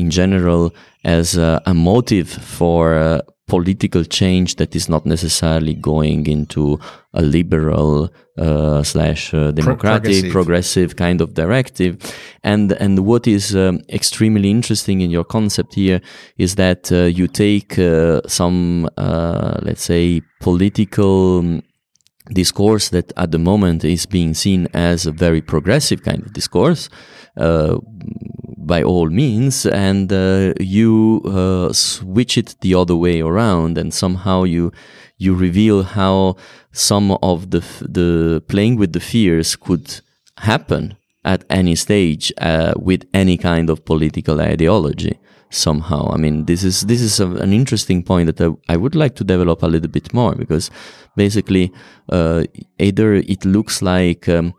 in 0.00 0.10
general 0.10 0.74
as 1.04 1.36
a 1.36 1.74
motive 1.74 2.28
for 2.28 3.22
political 3.46 4.04
change 4.04 4.56
that 4.56 4.74
is 4.74 4.88
not 4.88 5.04
necessarily 5.04 5.74
going 5.74 6.26
into 6.26 6.78
a 7.12 7.20
liberal 7.20 8.10
uh, 8.38 8.82
slash 8.82 9.34
uh, 9.34 9.50
democratic 9.50 10.30
progressive. 10.30 10.32
progressive. 10.32 10.96
kind 10.96 11.20
of 11.20 11.34
directive 11.34 11.98
and 12.42 12.72
and 12.72 13.00
what 13.00 13.26
is 13.26 13.54
um, 13.54 13.80
extremely 13.90 14.50
interesting 14.50 15.02
in 15.02 15.10
your 15.10 15.24
concept 15.24 15.74
here 15.74 16.00
is 16.38 16.54
that 16.54 16.90
uh, 16.90 17.04
you 17.04 17.28
take 17.28 17.78
uh, 17.78 18.20
some 18.26 18.88
uh, 18.96 19.58
let's 19.62 19.84
say 19.84 20.22
political 20.40 21.60
discourse 22.32 22.88
that 22.88 23.12
at 23.16 23.30
the 23.32 23.38
moment 23.38 23.84
is 23.84 24.06
being 24.06 24.34
seen 24.34 24.66
as 24.72 25.06
a 25.06 25.12
very 25.12 25.42
progressive 25.42 26.02
kind 26.02 26.22
of 26.22 26.32
discourse 26.32 26.88
uh, 27.36 27.76
by 28.56 28.82
all 28.82 29.10
means 29.10 29.66
and 29.66 30.12
uh, 30.12 30.54
you 30.58 31.20
uh, 31.26 31.72
switch 31.72 32.38
it 32.38 32.56
the 32.60 32.74
other 32.74 32.96
way 32.96 33.20
around 33.20 33.76
and 33.76 33.92
somehow 33.92 34.42
you 34.42 34.72
you 35.18 35.34
reveal 35.34 35.82
how 35.82 36.36
some 36.72 37.10
of 37.22 37.50
the 37.50 37.60
the 37.80 38.42
playing 38.48 38.76
with 38.76 38.92
the 38.92 39.00
fears 39.00 39.54
could 39.54 40.00
happen 40.38 40.96
at 41.24 41.44
any 41.50 41.74
stage 41.74 42.32
uh, 42.38 42.72
with 42.76 43.06
any 43.12 43.36
kind 43.36 43.68
of 43.68 43.84
political 43.84 44.40
ideology 44.40 45.18
somehow. 45.54 46.10
I 46.12 46.16
mean, 46.16 46.44
this 46.44 46.64
is 46.64 46.82
this 46.82 47.00
is 47.00 47.20
a, 47.20 47.28
an 47.28 47.52
interesting 47.52 48.02
point 48.02 48.26
that 48.26 48.40
I, 48.40 48.74
I, 48.74 48.76
would 48.76 48.94
like 48.94 49.14
to 49.16 49.24
develop 49.24 49.62
a 49.62 49.66
little 49.66 49.90
bit 49.90 50.12
more 50.12 50.34
because 50.34 50.70
basically, 51.16 51.72
uh, 52.10 52.44
either 52.78 53.14
it 53.14 53.44
looks 53.44 53.82
like 53.82 54.28
um, 54.28 54.54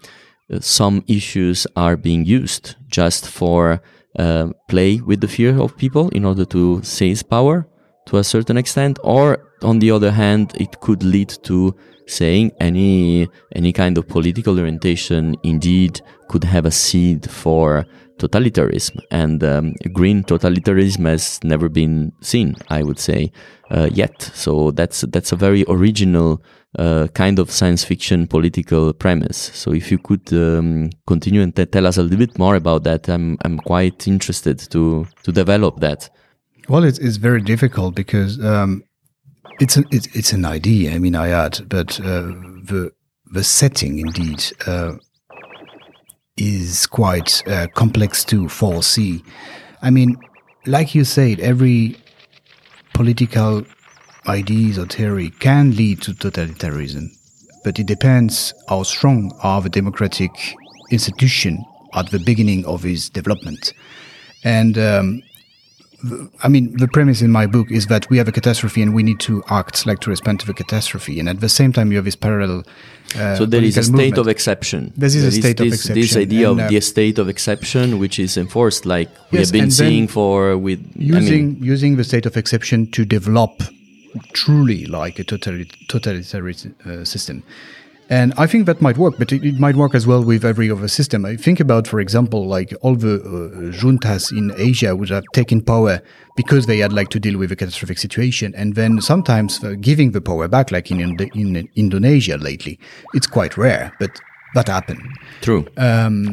some 0.59 1.03
issues 1.07 1.67
are 1.75 1.97
being 1.97 2.25
used 2.25 2.75
just 2.87 3.27
for 3.27 3.81
uh, 4.17 4.49
play 4.67 5.01
with 5.01 5.21
the 5.21 5.27
fear 5.27 5.59
of 5.59 5.77
people 5.77 6.09
in 6.09 6.25
order 6.25 6.45
to 6.45 6.81
seize 6.83 7.23
power 7.23 7.67
to 8.07 8.17
a 8.17 8.23
certain 8.23 8.57
extent, 8.57 8.99
or 9.03 9.51
on 9.63 9.79
the 9.79 9.91
other 9.91 10.11
hand, 10.11 10.53
it 10.59 10.79
could 10.79 11.03
lead 11.03 11.29
to 11.43 11.75
saying 12.07 12.51
any 12.59 13.27
any 13.55 13.73
kind 13.73 13.97
of 13.97 14.07
political 14.07 14.59
orientation 14.59 15.35
indeed 15.43 15.99
could 16.29 16.43
have 16.43 16.65
a 16.65 16.71
seed 16.71 17.29
for 17.29 17.85
totalitarianism 18.17 18.99
and 19.11 19.43
um, 19.43 19.73
green 19.93 20.23
totalitarianism 20.23 21.05
has 21.05 21.39
never 21.43 21.69
been 21.69 22.11
seen 22.21 22.55
i 22.69 22.81
would 22.81 22.99
say 22.99 23.31
uh, 23.71 23.89
yet. 23.91 24.21
So 24.33 24.71
that's 24.71 25.01
that's 25.01 25.31
a 25.31 25.35
very 25.35 25.65
original 25.67 26.41
uh, 26.77 27.07
kind 27.13 27.39
of 27.39 27.51
science 27.51 27.83
fiction 27.83 28.27
political 28.27 28.93
premise. 28.93 29.37
So 29.53 29.73
if 29.73 29.91
you 29.91 29.97
could 29.97 30.31
um, 30.33 30.89
continue 31.07 31.41
and 31.41 31.55
tell 31.55 31.87
us 31.87 31.97
a 31.97 32.03
little 32.03 32.17
bit 32.17 32.37
more 32.37 32.55
about 32.55 32.83
that 32.83 33.09
i'm 33.09 33.37
i'm 33.43 33.57
quite 33.57 34.07
interested 34.07 34.59
to 34.71 35.07
to 35.23 35.31
develop 35.31 35.79
that. 35.79 36.09
Well 36.67 36.83
it's, 36.83 36.99
it's 36.99 37.17
very 37.17 37.41
difficult 37.41 37.95
because 37.95 38.43
um, 38.43 38.83
it's 39.59 39.77
an 39.77 39.85
it's, 39.91 40.07
it's 40.15 40.33
an 40.33 40.45
idea. 40.45 40.93
I 40.93 40.99
mean 40.99 41.15
i 41.15 41.29
add 41.29 41.67
but 41.69 41.99
uh, 41.99 42.33
the 42.69 42.91
the 43.31 43.43
setting 43.43 43.99
indeed 43.99 44.43
uh, 44.67 44.93
is 46.37 46.85
quite 46.85 47.41
uh, 47.47 47.67
complex 47.75 48.25
to 48.25 48.49
foresee. 48.49 49.23
I 49.81 49.89
mean, 49.89 50.17
like 50.65 50.93
you 50.93 51.05
said, 51.05 51.39
every 51.39 51.97
political 52.93 53.63
ideas 54.27 54.77
or 54.77 54.85
theory 54.85 55.29
can 55.39 55.75
lead 55.75 56.01
to 56.01 56.11
totalitarianism, 56.11 57.07
but 57.63 57.79
it 57.79 57.87
depends 57.87 58.53
how 58.67 58.83
strong 58.83 59.31
are 59.43 59.61
the 59.61 59.69
democratic 59.69 60.31
institution 60.91 61.63
at 61.93 62.11
the 62.11 62.19
beginning 62.19 62.65
of 62.65 62.85
its 62.85 63.07
development. 63.07 63.73
And 64.43 64.77
um, 64.77 65.23
I 66.43 66.47
mean, 66.47 66.75
the 66.77 66.87
premise 66.87 67.21
in 67.21 67.31
my 67.31 67.47
book 67.47 67.71
is 67.71 67.87
that 67.87 68.09
we 68.09 68.17
have 68.17 68.27
a 68.27 68.31
catastrophe 68.31 68.81
and 68.81 68.93
we 68.93 69.03
need 69.03 69.19
to 69.21 69.43
act 69.49 69.85
like 69.85 69.99
to 70.01 70.09
respond 70.09 70.39
to 70.41 70.45
the 70.45 70.53
catastrophe. 70.53 71.19
And 71.19 71.29
at 71.29 71.39
the 71.39 71.49
same 71.49 71.71
time, 71.71 71.91
you 71.91 71.97
have 71.97 72.05
this 72.05 72.15
parallel. 72.15 72.63
Uh, 73.15 73.35
so 73.35 73.45
there 73.45 73.63
is 73.63 73.77
a 73.77 73.83
state 73.83 73.93
movement. 73.93 74.17
of 74.17 74.27
exception. 74.27 74.93
This 74.97 75.13
There 75.13 75.27
is 75.27 75.37
a 75.37 75.41
state 75.41 75.57
this, 75.57 75.67
of 75.67 75.73
exception. 75.73 76.01
This 76.01 76.17
idea 76.17 76.51
and, 76.51 76.59
uh, 76.59 76.63
of 76.65 76.69
the 76.69 76.81
state 76.81 77.17
of 77.17 77.29
exception, 77.29 77.99
which 77.99 78.19
is 78.19 78.37
enforced, 78.37 78.85
like 78.85 79.09
we 79.31 79.39
yes, 79.39 79.47
have 79.47 79.53
been 79.53 79.71
seeing 79.71 80.07
for 80.07 80.57
with 80.57 80.81
using 80.95 81.25
I 81.25 81.53
mean, 81.53 81.63
using 81.63 81.95
the 81.95 82.03
state 82.03 82.25
of 82.25 82.35
exception 82.35 82.91
to 82.91 83.05
develop 83.05 83.63
truly 84.33 84.85
like 84.85 85.19
a 85.19 85.23
totalitarian 85.23 86.75
uh, 86.85 87.03
system. 87.05 87.43
And 88.09 88.33
I 88.37 88.45
think 88.45 88.67
that 88.67 88.81
might 88.81 88.97
work, 88.97 89.15
but 89.17 89.31
it, 89.31 89.43
it, 89.43 89.59
might 89.59 89.75
work 89.75 89.95
as 89.95 90.05
well 90.05 90.23
with 90.23 90.45
every 90.45 90.69
other 90.69 90.87
system. 90.87 91.25
I 91.25 91.35
think 91.35 91.59
about, 91.59 91.87
for 91.87 91.99
example, 91.99 92.45
like 92.45 92.71
all 92.81 92.95
the 92.95 93.15
uh, 93.15 93.71
juntas 93.73 94.31
in 94.31 94.51
Asia 94.57 94.95
which 94.95 95.09
have 95.09 95.23
taken 95.33 95.61
power 95.61 96.01
because 96.35 96.67
they 96.67 96.79
had 96.79 96.93
like 96.93 97.09
to 97.09 97.19
deal 97.19 97.39
with 97.39 97.51
a 97.51 97.55
catastrophic 97.55 97.97
situation, 97.97 98.53
and 98.55 98.75
then 98.75 99.01
sometimes 99.01 99.63
uh, 99.63 99.73
giving 99.79 100.11
the 100.11 100.21
power 100.21 100.47
back, 100.47 100.71
like 100.71 100.91
in, 100.91 100.99
in 101.33 101.69
Indonesia 101.75 102.37
lately, 102.37 102.77
it's 103.13 103.25
quite 103.25 103.57
rare, 103.57 103.91
but 103.99 104.11
that 104.53 104.67
happened. 104.67 105.01
True. 105.41 105.65
Um, 105.77 106.31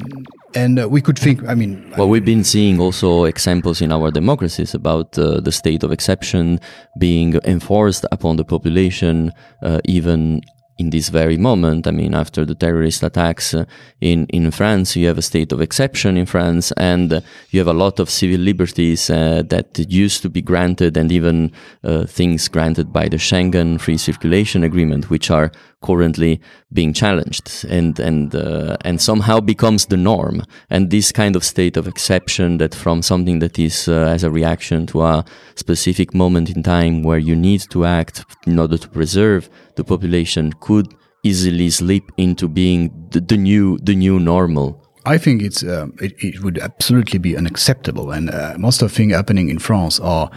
and 0.54 0.78
uh, 0.78 0.88
we 0.88 1.00
could 1.00 1.18
think, 1.18 1.42
I 1.48 1.54
mean. 1.54 1.92
Well, 1.96 2.08
we've 2.08 2.24
been 2.24 2.44
seeing 2.44 2.80
also 2.80 3.24
examples 3.24 3.80
in 3.80 3.92
our 3.92 4.10
democracies 4.10 4.74
about 4.74 5.18
uh, 5.18 5.40
the 5.40 5.52
state 5.52 5.82
of 5.82 5.90
exception 5.92 6.60
being 6.98 7.40
enforced 7.44 8.04
upon 8.12 8.36
the 8.36 8.44
population, 8.44 9.32
uh, 9.62 9.80
even 9.84 10.42
in 10.78 10.90
this 10.90 11.08
very 11.08 11.36
moment. 11.36 11.86
I 11.86 11.90
mean, 11.90 12.14
after 12.14 12.44
the 12.44 12.54
terrorist 12.54 13.02
attacks 13.02 13.54
uh, 13.54 13.64
in, 14.00 14.26
in 14.26 14.50
France, 14.50 14.96
you 14.96 15.06
have 15.06 15.18
a 15.18 15.22
state 15.22 15.52
of 15.52 15.60
exception 15.60 16.16
in 16.16 16.26
France, 16.26 16.72
and 16.72 17.22
you 17.50 17.60
have 17.60 17.68
a 17.68 17.72
lot 17.72 18.00
of 18.00 18.10
civil 18.10 18.40
liberties 18.40 19.10
uh, 19.10 19.42
that 19.48 19.78
used 19.90 20.22
to 20.22 20.30
be 20.30 20.42
granted, 20.42 20.96
and 20.96 21.12
even 21.12 21.52
uh, 21.84 22.06
things 22.06 22.48
granted 22.48 22.92
by 22.92 23.08
the 23.08 23.18
Schengen 23.18 23.80
Free 23.80 23.98
Circulation 23.98 24.64
Agreement, 24.64 25.10
which 25.10 25.30
are 25.30 25.52
currently 25.82 26.40
being 26.72 26.92
challenged 26.92 27.64
and 27.68 27.98
and 27.98 28.34
uh, 28.34 28.76
and 28.84 29.00
somehow 29.00 29.40
becomes 29.40 29.86
the 29.86 29.96
norm. 29.96 30.42
And 30.70 30.90
this 30.90 31.12
kind 31.12 31.36
of 31.36 31.44
state 31.44 31.76
of 31.76 31.86
exception 31.86 32.58
that 32.58 32.74
from 32.74 33.02
something 33.02 33.40
that 33.40 33.58
is 33.58 33.88
uh, 33.88 34.12
as 34.14 34.24
a 34.24 34.30
reaction 34.30 34.86
to 34.86 35.02
a 35.02 35.24
specific 35.54 36.14
moment 36.14 36.50
in 36.50 36.62
time 36.62 37.02
where 37.02 37.18
you 37.18 37.36
need 37.36 37.62
to 37.70 37.84
act 37.84 38.24
in 38.46 38.58
order 38.58 38.78
to 38.78 38.88
preserve 38.88 39.50
the 39.76 39.84
population 39.84 40.52
could 40.60 40.94
easily 41.22 41.70
slip 41.70 42.10
into 42.16 42.48
being 42.48 42.90
the, 43.10 43.20
the 43.20 43.36
new 43.36 43.78
the 43.82 43.94
new 43.94 44.18
normal. 44.18 44.78
I 45.04 45.18
think 45.18 45.42
it's 45.42 45.62
um, 45.62 45.94
it, 46.00 46.12
it, 46.22 46.42
would 46.42 46.58
absolutely 46.58 47.18
be 47.18 47.36
unacceptable, 47.36 48.12
and 48.12 48.30
uh, 48.30 48.54
most 48.58 48.82
of 48.82 48.92
things 48.92 49.12
happening 49.12 49.48
in 49.48 49.58
France 49.58 49.98
are 49.98 50.30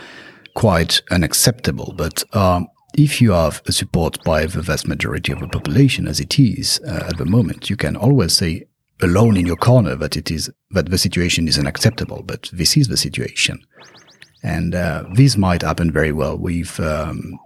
quite 0.56 1.02
unacceptable. 1.12 1.94
But 1.96 2.24
um, 2.36 2.68
if 2.98 3.22
you 3.22 3.32
have 3.32 3.62
a 3.66 3.72
support 3.72 4.24
by 4.24 4.46
the 4.46 4.62
vast 4.62 4.88
majority 4.88 5.32
of 5.32 5.40
the 5.40 5.48
population, 5.48 6.08
as 6.08 6.20
it 6.20 6.40
is 6.40 6.80
uh, 6.88 7.08
at 7.10 7.18
the 7.18 7.26
moment, 7.26 7.70
you 7.70 7.76
can 7.76 7.96
always 7.96 8.34
say 8.34 8.66
alone 9.02 9.38
in 9.38 9.46
your 9.46 9.58
corner 9.58 9.96
that 9.96 10.16
it 10.16 10.32
is 10.32 10.50
that 10.72 10.90
the 10.90 10.98
situation 10.98 11.48
is 11.48 11.60
unacceptable. 11.60 12.24
But 12.24 12.50
this 12.54 12.78
is 12.78 12.88
the 12.88 12.98
situation, 12.98 13.60
and 14.44 14.74
uh, 14.76 15.04
this 15.14 15.38
might 15.38 15.62
happen 15.62 15.92
very 15.92 16.12
well 16.12 16.38
with 16.38 16.80
um, 16.80 17.38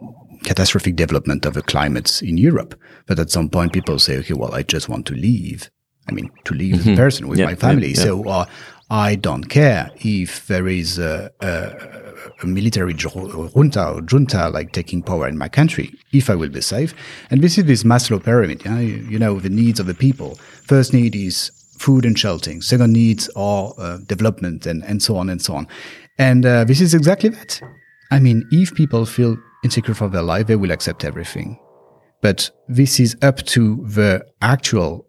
catastrophic 0.44 0.96
development 0.96 1.46
of 1.46 1.54
the 1.54 1.64
climates 1.64 2.22
in 2.22 2.38
Europe. 2.38 2.80
But 3.08 3.20
at 3.20 3.32
some 3.32 3.50
point, 3.50 3.74
people 3.74 4.00
say, 4.00 4.18
"Okay, 4.20 4.36
well, 4.36 4.54
I 4.54 4.64
just 4.64 4.90
want 4.90 5.06
to 5.08 5.16
leave." 5.16 5.70
I 6.08 6.12
mean, 6.12 6.32
to 6.46 6.56
leave 6.56 6.76
mm-hmm. 6.76 6.90
as 6.90 6.98
a 6.98 7.02
person 7.02 7.28
with 7.28 7.40
my 7.40 7.54
family. 7.54 7.94
So 7.94 8.28
uh, 8.28 8.46
I 8.90 9.16
don't 9.16 9.44
care 9.44 9.92
if 9.98 10.48
there 10.48 10.68
is 10.68 10.98
a, 10.98 11.32
a, 11.40 12.09
a, 12.42 12.48
military 12.48 12.94
junta 12.94 13.88
or 13.88 14.02
junta 14.02 14.50
like 14.50 14.72
taking 14.72 15.02
power 15.02 15.28
in 15.28 15.38
my 15.38 15.50
country, 15.50 15.94
if 16.12 16.30
I 16.30 16.36
will 16.36 16.50
be 16.50 16.62
safe. 16.62 16.94
And 17.30 17.42
this 17.42 17.58
is 17.58 17.66
this 17.66 17.84
Maslow 17.84 18.24
pyramid, 18.24 18.66
you 18.66 18.72
you 19.10 19.20
know 19.20 19.40
the 19.40 19.50
needs 19.50 19.80
of 19.80 19.86
the 19.86 19.94
people. 19.94 20.36
First 20.36 20.94
need 20.94 21.16
is 21.16 21.52
food 21.78 22.06
and 22.06 22.18
sheltering. 22.18 22.62
Second 22.62 22.94
needs 22.94 23.30
are 23.36 23.74
uh, 23.78 23.98
development 24.06 24.66
and, 24.66 24.84
and 24.84 25.02
so 25.02 25.16
on 25.16 25.30
and 25.30 25.42
so 25.42 25.56
on. 25.56 25.68
And 26.18 26.46
uh, 26.46 26.66
this 26.66 26.82
is 26.82 26.94
exactly 26.94 27.30
that. 27.30 27.62
I 28.12 28.20
mean, 28.20 28.46
if 28.52 28.76
people 28.76 29.06
feel 29.06 29.38
insecure 29.64 29.94
for 29.94 30.10
their 30.10 30.22
life, 30.22 30.48
they 30.48 30.58
will 30.58 30.72
accept 30.72 31.06
everything. 31.06 31.58
But 32.22 32.52
this 32.68 33.00
is 33.00 33.16
up 33.22 33.38
to 33.48 33.78
the 33.88 34.26
actual 34.42 35.06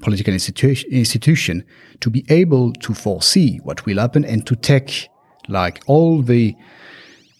political 0.00 0.34
institution 0.34 1.64
to 2.00 2.10
be 2.10 2.24
able 2.28 2.72
to 2.74 2.94
foresee 2.94 3.58
what 3.62 3.86
will 3.86 3.98
happen 3.98 4.24
and 4.24 4.46
to 4.46 4.56
take 4.56 5.08
like 5.52 5.82
all 5.86 6.22
the 6.22 6.56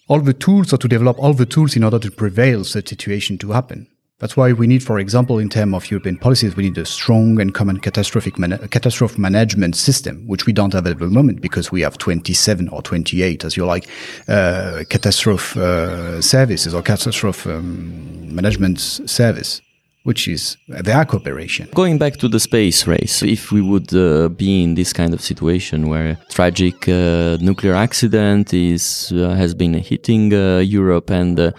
all 0.08 0.20
the 0.20 0.34
tools 0.34 0.72
or 0.72 0.76
to 0.76 0.88
develop 0.88 1.18
all 1.18 1.32
the 1.32 1.46
tools 1.46 1.74
in 1.74 1.82
order 1.82 1.98
to 1.98 2.10
prevail 2.10 2.58
the 2.58 2.64
situation 2.64 3.38
to 3.38 3.52
happen. 3.52 3.88
That's 4.18 4.36
why 4.36 4.52
we 4.52 4.68
need, 4.68 4.84
for 4.84 5.00
example, 5.00 5.40
in 5.40 5.48
terms 5.48 5.74
of 5.74 5.90
European 5.90 6.16
policies, 6.16 6.54
we 6.54 6.62
need 6.62 6.78
a 6.78 6.84
strong 6.84 7.40
and 7.40 7.52
common 7.52 7.80
catastrophic 7.80 8.38
man- 8.38 8.68
catastrophe 8.68 9.20
management 9.20 9.74
system, 9.74 10.24
which 10.28 10.46
we 10.46 10.52
don't 10.52 10.72
have 10.74 10.86
at 10.86 11.00
the 11.00 11.08
moment 11.08 11.40
because 11.40 11.72
we 11.72 11.80
have 11.80 11.98
27 11.98 12.68
or 12.68 12.82
28, 12.82 13.44
as 13.44 13.56
you 13.56 13.64
like, 13.64 13.88
uh, 14.28 14.84
catastrophe 14.88 15.60
uh, 15.60 16.20
services 16.20 16.72
or 16.72 16.82
catastrophe 16.82 17.50
um, 17.50 18.32
management 18.32 18.78
service 18.78 19.60
which 20.04 20.28
is 20.28 20.56
their 20.68 21.04
cooperation. 21.04 21.68
Going 21.74 21.98
back 21.98 22.16
to 22.16 22.28
the 22.28 22.40
space 22.40 22.86
race, 22.86 23.22
if 23.22 23.52
we 23.52 23.60
would 23.60 23.94
uh, 23.94 24.28
be 24.28 24.62
in 24.62 24.74
this 24.74 24.92
kind 24.92 25.14
of 25.14 25.20
situation 25.20 25.88
where 25.88 26.06
a 26.10 26.18
tragic 26.30 26.88
uh, 26.88 27.36
nuclear 27.40 27.74
accident 27.74 28.52
is 28.52 29.12
uh, 29.12 29.34
has 29.34 29.54
been 29.54 29.74
hitting 29.74 30.34
uh, 30.34 30.58
Europe 30.58 31.10
and 31.10 31.38
uh, 31.38 31.52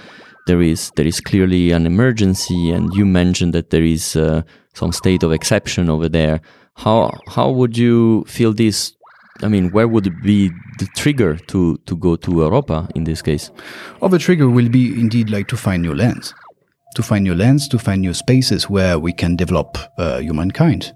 there 0.45 0.61
is 0.61 0.91
there 0.95 1.07
is 1.07 1.21
clearly 1.21 1.71
an 1.71 1.85
emergency, 1.85 2.71
and 2.71 2.93
you 2.93 3.05
mentioned 3.05 3.53
that 3.53 3.69
there 3.69 3.83
is 3.83 4.15
uh, 4.15 4.41
some 4.73 4.91
state 4.91 5.23
of 5.23 5.31
exception 5.31 5.89
over 5.89 6.09
there. 6.09 6.41
How 6.75 7.11
how 7.27 7.49
would 7.49 7.77
you 7.77 8.25
feel 8.27 8.53
this? 8.53 8.93
I 9.41 9.47
mean, 9.47 9.71
where 9.71 9.87
would 9.87 10.21
be 10.21 10.51
the 10.79 10.87
trigger 10.95 11.37
to 11.47 11.77
to 11.85 11.95
go 11.95 12.15
to 12.17 12.31
Europa 12.31 12.89
in 12.93 13.05
this 13.05 13.21
case? 13.21 13.51
Well, 13.99 14.09
the 14.09 14.19
trigger 14.19 14.49
will 14.49 14.69
be 14.69 14.99
indeed 14.99 15.29
like 15.29 15.47
to 15.47 15.57
find 15.57 15.81
new 15.81 15.95
lands 15.95 16.33
to 16.93 17.03
find 17.03 17.23
new 17.23 17.35
lands, 17.35 17.67
to 17.69 17.79
find 17.79 18.01
new 18.01 18.13
spaces 18.13 18.69
where 18.69 18.99
we 18.99 19.13
can 19.13 19.35
develop 19.35 19.77
uh, 19.97 20.19
humankind, 20.19 20.93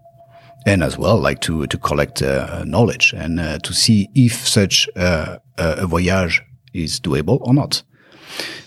and 0.65 0.83
as 0.83 0.97
well 0.97 1.17
like 1.17 1.41
to 1.41 1.67
to 1.67 1.77
collect 1.77 2.21
uh, 2.21 2.63
knowledge 2.65 3.13
and 3.13 3.39
uh, 3.39 3.60
to 3.60 3.73
see 3.73 4.10
if 4.13 4.47
such 4.47 4.89
uh, 4.95 5.38
a 5.57 5.88
voyage 5.88 6.41
is 6.73 6.99
doable 6.99 7.39
or 7.41 7.53
not. 7.53 7.83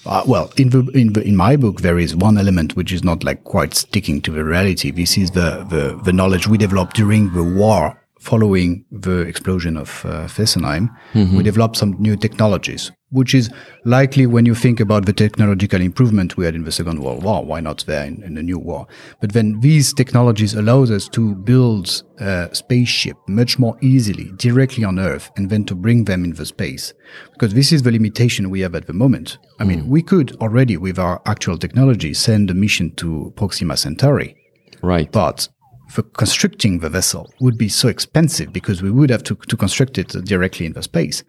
Uh, 0.07 0.23
well, 0.27 0.51
in 0.57 0.71
the, 0.71 0.81
in 0.95 1.12
the, 1.12 1.23
in 1.23 1.37
my 1.37 1.57
book, 1.57 1.83
there 1.83 1.99
is 1.99 2.16
one 2.16 2.38
element 2.38 2.75
which 2.75 2.90
is 2.90 3.05
not 3.05 3.23
like 3.23 3.45
quite 3.45 3.75
sticking 3.75 4.23
to 4.23 4.33
the 4.33 4.43
reality. 4.43 4.90
This 4.90 5.19
is 5.19 5.31
the 5.33 5.66
the, 5.69 6.01
the 6.05 6.12
knowledge 6.12 6.49
we 6.49 6.59
developed 6.59 6.97
during 6.97 7.33
the 7.33 7.45
war 7.45 8.01
following 8.21 8.85
the 8.93 9.21
explosion 9.21 9.77
of 9.77 10.05
uh, 10.05 10.27
Fessenheim, 10.27 10.90
mm-hmm. 11.14 11.37
we 11.37 11.43
developed 11.43 11.77
some 11.77 11.97
new 11.99 12.16
technologies, 12.16 12.93
which 13.11 13.35
is 13.35 13.51
likely 13.85 14.27
when 14.27 14.46
you 14.46 14.55
think 14.55 14.81
about 14.81 15.07
the 15.07 15.12
technological 15.12 15.81
improvement 15.81 16.37
we 16.37 16.44
had 16.44 16.55
in 16.55 16.64
the 16.64 16.73
Second 16.73 17.01
World 17.01 17.23
War. 17.23 17.44
Why 17.44 17.61
not 17.61 17.85
there 17.87 18.07
in, 18.07 18.23
in 18.23 18.35
the 18.35 18.42
new 18.42 18.59
war? 18.59 18.87
But 19.20 19.33
then 19.33 19.61
these 19.61 19.92
technologies 19.92 20.55
allows 20.55 20.90
us 20.90 21.09
to 21.11 21.35
build 21.35 22.03
a 22.18 22.49
spaceship 22.53 23.16
much 23.29 23.59
more 23.59 23.77
easily 23.81 24.33
directly 24.37 24.85
on 24.85 24.99
Earth 24.99 25.31
and 25.37 25.51
then 25.51 25.64
to 25.64 25.75
bring 25.75 26.05
them 26.05 26.25
in 26.25 26.35
the 26.35 26.46
space. 26.46 26.92
Because 27.33 27.55
this 27.55 27.73
is 27.73 27.83
the 27.83 27.92
limitation 27.92 28.51
we 28.51 28.61
have 28.61 28.75
at 28.75 28.87
the 28.87 28.92
moment. 28.92 29.38
I 29.59 29.64
mm. 29.64 29.68
mean, 29.68 29.88
we 29.88 30.03
could 30.03 30.37
already 30.37 30.77
with 30.77 30.99
our 30.99 31.20
actual 31.27 31.59
technology 31.59 32.14
send 32.14 32.51
a 32.51 32.55
mission 32.55 32.94
to 32.96 33.33
Proxima 33.37 33.77
Centauri. 33.77 34.37
Right. 34.83 35.11
But 35.11 35.49
for 35.90 36.03
constructing 36.03 36.79
the 36.79 36.88
vessel 36.88 37.33
would 37.40 37.59
be 37.59 37.68
so 37.68 37.88
expensive 37.88 38.53
because 38.53 38.81
we 38.81 38.90
would 38.90 39.11
have 39.11 39.25
to, 39.25 39.35
to 39.35 39.57
construct 39.57 39.99
it 39.99 40.09
directly 40.25 40.64
in 40.64 40.73
the 40.73 40.83
space. 40.83 41.25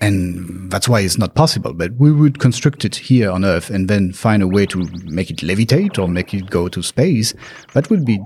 And 0.00 0.70
that's 0.70 0.88
why 0.88 1.00
it's 1.00 1.18
not 1.18 1.34
possible. 1.34 1.74
But 1.74 1.92
we 1.96 2.12
would 2.12 2.38
construct 2.38 2.84
it 2.84 2.94
here 2.94 3.30
on 3.30 3.44
Earth 3.44 3.70
and 3.70 3.88
then 3.88 4.12
find 4.12 4.42
a 4.42 4.48
way 4.48 4.66
to 4.66 4.86
make 5.04 5.30
it 5.30 5.38
levitate 5.38 5.98
or 5.98 6.08
make 6.08 6.32
it 6.32 6.50
go 6.50 6.68
to 6.68 6.82
space. 6.82 7.34
That 7.74 7.90
would 7.90 8.04
be 8.04 8.20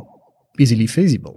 easily 0.59 0.87
feasible. 0.87 1.35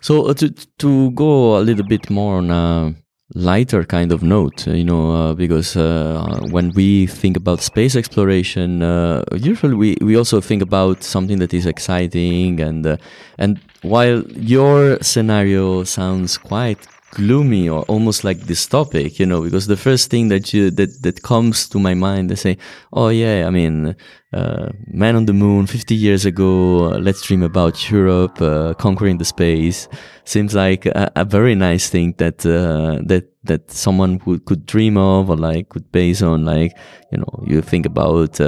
So 0.00 0.26
uh, 0.26 0.34
to 0.34 0.50
to 0.78 1.10
go 1.12 1.58
a 1.58 1.62
little 1.62 1.84
bit 1.84 2.08
more 2.10 2.36
on 2.36 2.50
a 2.50 2.94
lighter 3.34 3.84
kind 3.84 4.12
of 4.12 4.22
note, 4.22 4.66
you 4.66 4.84
know, 4.84 5.10
uh, 5.10 5.32
because 5.34 5.76
uh, 5.76 6.38
when 6.50 6.70
we 6.74 7.06
think 7.06 7.36
about 7.36 7.60
space 7.60 7.96
exploration, 7.96 8.82
uh, 8.82 9.24
usually 9.32 9.74
we, 9.74 9.96
we 10.00 10.16
also 10.16 10.40
think 10.40 10.62
about 10.62 11.02
something 11.02 11.38
that 11.38 11.54
is 11.54 11.66
exciting 11.66 12.60
and 12.60 12.86
uh, 12.86 12.96
and 13.38 13.60
while 13.82 14.22
your 14.36 14.98
scenario 15.00 15.84
sounds 15.84 16.38
quite 16.38 16.86
gloomy 17.12 17.68
or 17.68 17.82
almost 17.82 18.24
like 18.24 18.38
dystopic, 18.40 19.18
you 19.18 19.26
know, 19.26 19.42
because 19.42 19.66
the 19.66 19.76
first 19.76 20.10
thing 20.10 20.28
that 20.28 20.52
you 20.52 20.70
that 20.70 21.02
that 21.02 21.22
comes 21.22 21.68
to 21.68 21.78
my 21.78 21.94
mind, 21.94 22.30
they 22.30 22.36
say, 22.36 22.58
"Oh 22.92 23.08
yeah, 23.08 23.46
I 23.46 23.50
mean, 23.50 23.94
uh, 24.32 24.70
man 24.86 25.14
on 25.14 25.26
the 25.26 25.32
moon, 25.32 25.66
50 25.66 25.94
years 25.94 26.24
ago. 26.24 26.86
Uh, 26.86 26.98
let's 26.98 27.20
dream 27.20 27.42
about 27.42 27.90
Europe 27.90 28.40
uh, 28.40 28.72
conquering 28.74 29.18
the 29.18 29.24
space." 29.24 29.88
Seems 30.24 30.54
like 30.54 30.86
a, 30.86 31.10
a 31.16 31.24
very 31.24 31.54
nice 31.54 31.90
thing 31.90 32.14
that 32.18 32.38
that 32.38 33.24
that 33.44 33.70
someone 33.70 34.20
would, 34.24 34.44
could 34.46 34.64
dream 34.64 34.96
of 34.96 35.28
or 35.28 35.36
like 35.36 35.68
could 35.68 35.90
base 35.92 36.22
on 36.22 36.44
like 36.44 36.72
you 37.10 37.18
know 37.18 37.44
you 37.46 37.60
think 37.60 37.84
about 37.84 38.40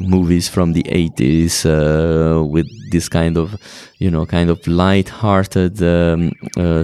movies 0.00 0.48
from 0.48 0.72
the 0.72 0.82
80s 0.82 1.64
uh, 1.64 2.44
with 2.44 2.66
this 2.90 3.08
kind 3.08 3.38
of 3.38 3.56
you 3.98 4.10
know 4.10 4.26
kind 4.26 4.50
of 4.50 4.66
light-hearted 4.66 5.80
um, 5.82 6.32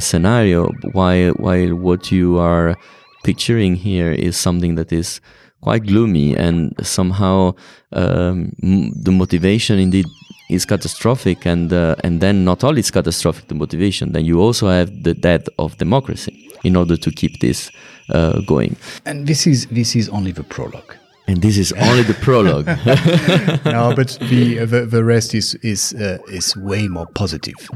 scenario 0.01 0.71
while 0.93 1.33
while 1.33 1.75
what 1.75 2.11
you 2.11 2.39
are 2.39 2.77
picturing 3.25 3.75
here 3.75 4.13
is 4.13 4.37
something 4.37 4.77
that 4.77 4.93
is 4.93 5.21
quite 5.61 5.87
gloomy 5.87 6.37
and 6.37 6.75
somehow 6.83 7.53
um, 7.93 8.53
the 8.61 9.11
motivation 9.11 9.79
indeed 9.79 10.07
is 10.49 10.65
catastrophic 10.65 11.45
and 11.47 11.73
uh, 11.73 11.97
and 12.05 12.21
then 12.21 12.45
not 12.45 12.63
only 12.63 12.81
is 12.81 12.91
catastrophic 12.91 13.49
the 13.49 13.55
motivation 13.55 14.13
then 14.13 14.25
you 14.25 14.41
also 14.41 14.69
have 14.69 14.91
the 15.03 15.15
death 15.15 15.49
of 15.59 15.77
democracy 15.79 16.47
in 16.65 16.77
order 16.77 16.97
to 16.97 17.11
keep 17.11 17.41
this 17.41 17.71
uh, 18.11 18.41
going. 18.47 18.77
And 19.05 19.27
this 19.27 19.47
is 19.47 19.67
this 19.67 19.97
is 19.97 20.09
only 20.09 20.33
the 20.33 20.45
prologue. 20.45 20.95
And 21.29 21.43
this 21.43 21.59
is 21.59 21.73
only 21.73 22.03
the 22.03 22.15
prologue. 22.15 22.67
No 23.65 23.93
but 23.95 24.17
the, 24.31 24.65
the, 24.65 24.87
the 24.87 25.03
rest 25.03 25.35
is 25.35 25.55
is 25.63 25.95
uh, 25.95 26.19
is 26.29 26.57
way 26.57 26.89
more 26.89 27.07
positive. 27.15 27.69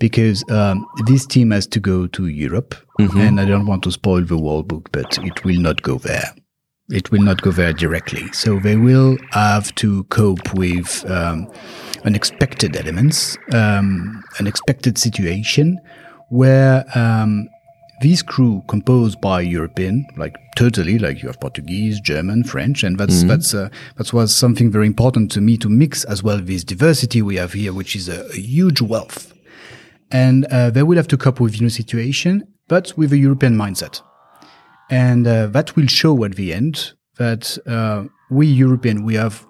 Because 0.00 0.44
um, 0.50 0.86
this 1.06 1.26
team 1.26 1.50
has 1.50 1.66
to 1.66 1.80
go 1.80 2.06
to 2.06 2.28
Europe, 2.28 2.76
mm-hmm. 3.00 3.20
and 3.20 3.40
I 3.40 3.44
don't 3.44 3.66
want 3.66 3.82
to 3.82 3.90
spoil 3.90 4.22
the 4.22 4.38
world 4.38 4.68
book, 4.68 4.90
but 4.92 5.18
it 5.24 5.44
will 5.44 5.60
not 5.60 5.82
go 5.82 5.98
there 5.98 6.34
it 6.90 7.10
will 7.10 7.22
not 7.22 7.42
go 7.42 7.50
there 7.50 7.72
directly. 7.72 8.30
So 8.32 8.58
they 8.58 8.76
will 8.76 9.18
have 9.32 9.74
to 9.76 10.04
cope 10.04 10.54
with 10.54 11.08
um, 11.10 11.50
unexpected 12.04 12.76
elements, 12.76 13.36
um, 13.52 14.22
unexpected 14.40 14.96
situation 14.96 15.78
where 16.30 16.84
um, 16.94 17.48
this 18.00 18.22
crew 18.22 18.62
composed 18.68 19.20
by 19.20 19.40
European, 19.40 20.06
like 20.16 20.36
totally, 20.56 20.98
like 20.98 21.22
you 21.22 21.28
have 21.28 21.40
Portuguese, 21.40 22.00
German, 22.00 22.44
French, 22.44 22.84
and 22.84 22.98
that's 22.98 23.18
mm-hmm. 23.18 23.28
that's 23.28 23.54
uh, 23.54 23.68
that 23.96 24.12
was 24.12 24.34
something 24.34 24.70
very 24.70 24.86
important 24.86 25.30
to 25.32 25.40
me 25.40 25.56
to 25.58 25.68
mix 25.68 26.04
as 26.04 26.22
well 26.22 26.38
this 26.38 26.64
diversity 26.64 27.22
we 27.22 27.36
have 27.36 27.52
here, 27.52 27.72
which 27.72 27.96
is 27.96 28.08
a, 28.08 28.26
a 28.28 28.36
huge 28.36 28.80
wealth. 28.80 29.32
And 30.10 30.46
uh, 30.46 30.70
they 30.70 30.82
will 30.82 30.96
have 30.96 31.08
to 31.08 31.18
cope 31.18 31.38
with 31.38 31.60
new 31.60 31.68
situation, 31.68 32.46
but 32.66 32.96
with 32.96 33.12
a 33.12 33.18
European 33.18 33.56
mindset. 33.56 34.00
And 34.90 35.26
uh, 35.26 35.48
that 35.48 35.76
will 35.76 35.86
show 35.86 36.24
at 36.24 36.36
the 36.36 36.52
end 36.52 36.92
that 37.18 37.58
uh, 37.66 38.04
we 38.30 38.46
European, 38.46 39.04
we 39.04 39.14
have 39.14 39.46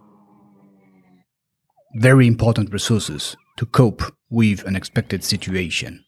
very 1.95 2.27
important 2.27 2.73
resources 2.73 3.37
to 3.57 3.67
cope 3.67 4.03
with 4.31 4.65
an 4.65 4.77
expected 4.77 5.25
situation. 5.25 6.05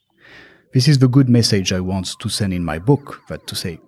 This 0.73 0.89
is 0.89 0.99
the 0.99 1.09
good 1.09 1.29
message 1.29 1.73
I 1.73 1.81
want 1.81 2.19
to 2.19 2.29
send 2.29 2.53
in 2.53 2.65
my 2.65 2.79
book, 2.79 3.23
that 3.29 3.47
to 3.49 3.55
say, 3.55 3.81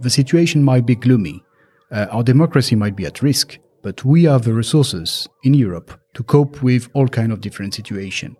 the 0.00 0.10
situation 0.10 0.62
might 0.62 0.86
be 0.86 0.94
gloomy, 0.94 1.42
uh, 1.90 2.06
our 2.10 2.22
democracy 2.22 2.74
might 2.74 2.96
be 2.96 3.06
at 3.06 3.22
risk, 3.22 3.58
but 3.82 4.04
we 4.04 4.24
have 4.24 4.44
the 4.44 4.52
resources 4.52 5.28
in 5.44 5.54
Europe 5.54 5.98
to 6.14 6.22
cope 6.22 6.62
with 6.62 6.88
all 6.94 7.08
kind 7.08 7.32
of 7.32 7.40
different 7.40 7.74
situations. 7.74 8.36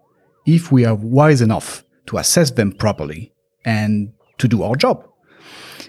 If 0.47 0.73
we 0.73 0.85
are 0.85 0.95
wise 0.95 1.41
enough 1.41 1.85
to 2.07 2.19
assess 2.19 2.51
them 2.51 2.73
properly 2.73 3.33
and 3.65 4.13
to 4.39 4.49
do 4.49 4.63
our 4.63 4.77
job 4.77 5.09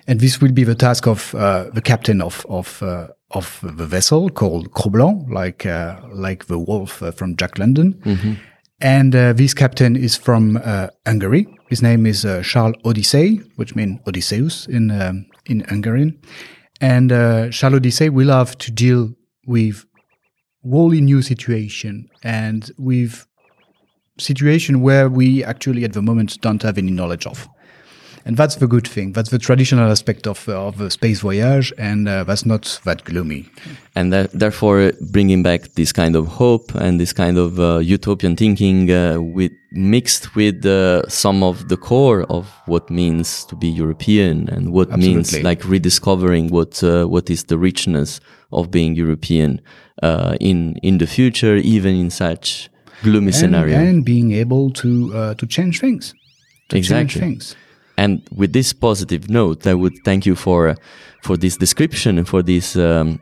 and 0.07 0.19
this 0.21 0.41
will 0.41 0.53
be 0.53 0.63
the 0.63 0.75
task 0.75 1.05
of 1.05 1.35
uh, 1.35 1.65
the 1.73 1.81
captain 1.81 2.21
of 2.21 2.45
of 2.49 2.81
uh, 2.81 3.07
of 3.31 3.59
the 3.61 3.85
vessel 3.85 4.29
called 4.29 4.71
Croc-Blanc, 4.71 5.29
like 5.29 5.65
uh, 5.65 5.99
like 6.13 6.45
the 6.45 6.57
wolf 6.57 7.03
uh, 7.03 7.11
from 7.11 7.35
Jack 7.35 7.59
London. 7.59 7.93
Mm-hmm. 8.05 8.33
And 8.79 9.15
uh, 9.15 9.33
this 9.33 9.53
captain 9.53 9.95
is 9.95 10.15
from 10.15 10.57
uh, 10.63 10.87
Hungary. 11.05 11.47
His 11.67 11.81
name 11.81 12.05
is 12.05 12.25
Charles 12.43 12.75
Odyssey, 12.85 13.41
which 13.55 13.75
means 13.75 13.99
Odysseus 14.07 14.67
in 14.67 14.91
um, 14.91 15.25
in 15.45 15.61
Hungarian. 15.67 16.19
And 16.79 17.09
Charles 17.51 17.75
Odyssey 17.75 18.09
will 18.09 18.29
have 18.29 18.57
to 18.59 18.71
deal 18.71 19.09
with 19.45 19.83
wholly 20.63 21.01
new 21.01 21.21
situation 21.21 22.07
and 22.23 22.71
with 22.77 23.25
situation 24.19 24.81
where 24.81 25.09
we 25.09 25.43
actually 25.43 25.83
at 25.83 25.93
the 25.93 26.01
moment 26.01 26.39
don't 26.41 26.61
have 26.63 26.77
any 26.77 26.91
knowledge 26.91 27.25
of 27.25 27.47
and 28.27 28.35
that's 28.35 28.57
the 28.57 28.67
good 28.67 28.85
thing. 28.85 29.13
That's 29.13 29.29
the 29.29 29.39
traditional 29.39 29.89
aspect 29.89 30.27
of 30.27 30.49
uh, 30.49 30.67
of 30.67 30.81
a 30.81 30.89
space 30.89 31.21
voyage, 31.21 31.71
and 31.77 32.09
uh, 32.09 32.25
that's 32.25 32.45
not 32.45 32.81
that 32.83 33.05
gloomy. 33.05 33.49
And 33.95 34.11
that, 34.11 34.31
therefore, 34.33 34.91
bringing 34.99 35.43
back 35.43 35.61
this 35.75 35.93
kind 35.93 36.15
of 36.15 36.27
hope 36.27 36.75
and 36.75 36.99
this 36.99 37.13
kind 37.13 37.37
of 37.37 37.57
uh, 37.57 37.77
utopian 37.77 38.35
thinking, 38.35 38.91
uh, 38.91 39.21
with 39.21 39.53
mixed 39.71 40.35
with 40.35 40.65
uh, 40.65 41.07
some 41.07 41.41
of 41.41 41.69
the 41.69 41.77
core 41.77 42.23
of 42.23 42.51
what 42.65 42.89
means 42.89 43.45
to 43.45 43.55
be 43.55 43.67
European 43.67 44.49
and 44.49 44.73
what 44.73 44.89
Absolutely. 44.89 45.13
means 45.13 45.43
like 45.43 45.63
rediscovering 45.63 46.49
what 46.49 46.83
uh, 46.83 47.05
what 47.05 47.29
is 47.29 47.45
the 47.45 47.57
richness 47.57 48.19
of 48.51 48.69
being 48.69 48.93
European 48.93 49.61
in 50.41 50.75
in 50.83 50.97
the 50.97 51.07
future, 51.07 51.55
even 51.55 51.95
in 51.95 52.09
such 52.09 52.69
gloomy 53.03 53.27
and, 53.27 53.35
scenario, 53.35 53.77
and 53.77 54.03
being 54.03 54.33
able 54.33 54.69
to 54.71 55.33
to 55.35 55.47
change 55.47 55.79
things. 55.79 56.13
To 56.69 56.77
exactly. 56.77 57.21
Change 57.21 57.23
things. 57.23 57.55
And 57.97 58.21
with 58.31 58.53
this 58.53 58.73
positive 58.73 59.29
note, 59.29 59.65
I 59.65 59.73
would 59.73 59.95
thank 60.05 60.25
you 60.25 60.35
for 60.35 60.75
for 61.23 61.35
this 61.37 61.57
description 61.57 62.17
and 62.17 62.27
for 62.27 62.43
this 62.43 62.75
um, 62.75 63.19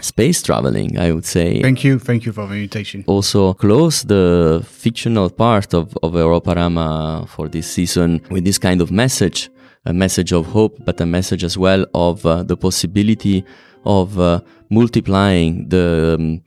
space 0.00 0.42
traveling. 0.42 0.98
I 0.98 1.12
would 1.12 1.24
say. 1.24 1.62
Thank 1.62 1.84
you, 1.84 1.98
thank 1.98 2.26
you 2.26 2.32
for 2.32 2.46
the 2.46 2.54
invitation. 2.54 3.04
Also, 3.06 3.54
close 3.54 4.02
the 4.02 4.62
fictional 4.64 5.30
part 5.30 5.74
of 5.74 5.96
of 6.02 6.12
Europarama 6.12 7.28
for 7.28 7.48
this 7.48 7.70
season 7.70 8.20
with 8.30 8.44
this 8.44 8.58
kind 8.58 8.80
of 8.80 8.90
message, 8.90 9.48
a 9.84 9.92
message 9.92 10.32
of 10.32 10.46
hope, 10.46 10.76
but 10.84 11.00
a 11.00 11.06
message 11.06 11.44
as 11.44 11.56
well 11.56 11.86
of 11.94 12.26
uh, 12.26 12.42
the 12.42 12.56
possibility 12.56 13.44
of 13.84 14.18
uh, 14.18 14.40
multiplying 14.70 15.68
the 15.68 16.16
um, 16.18 16.42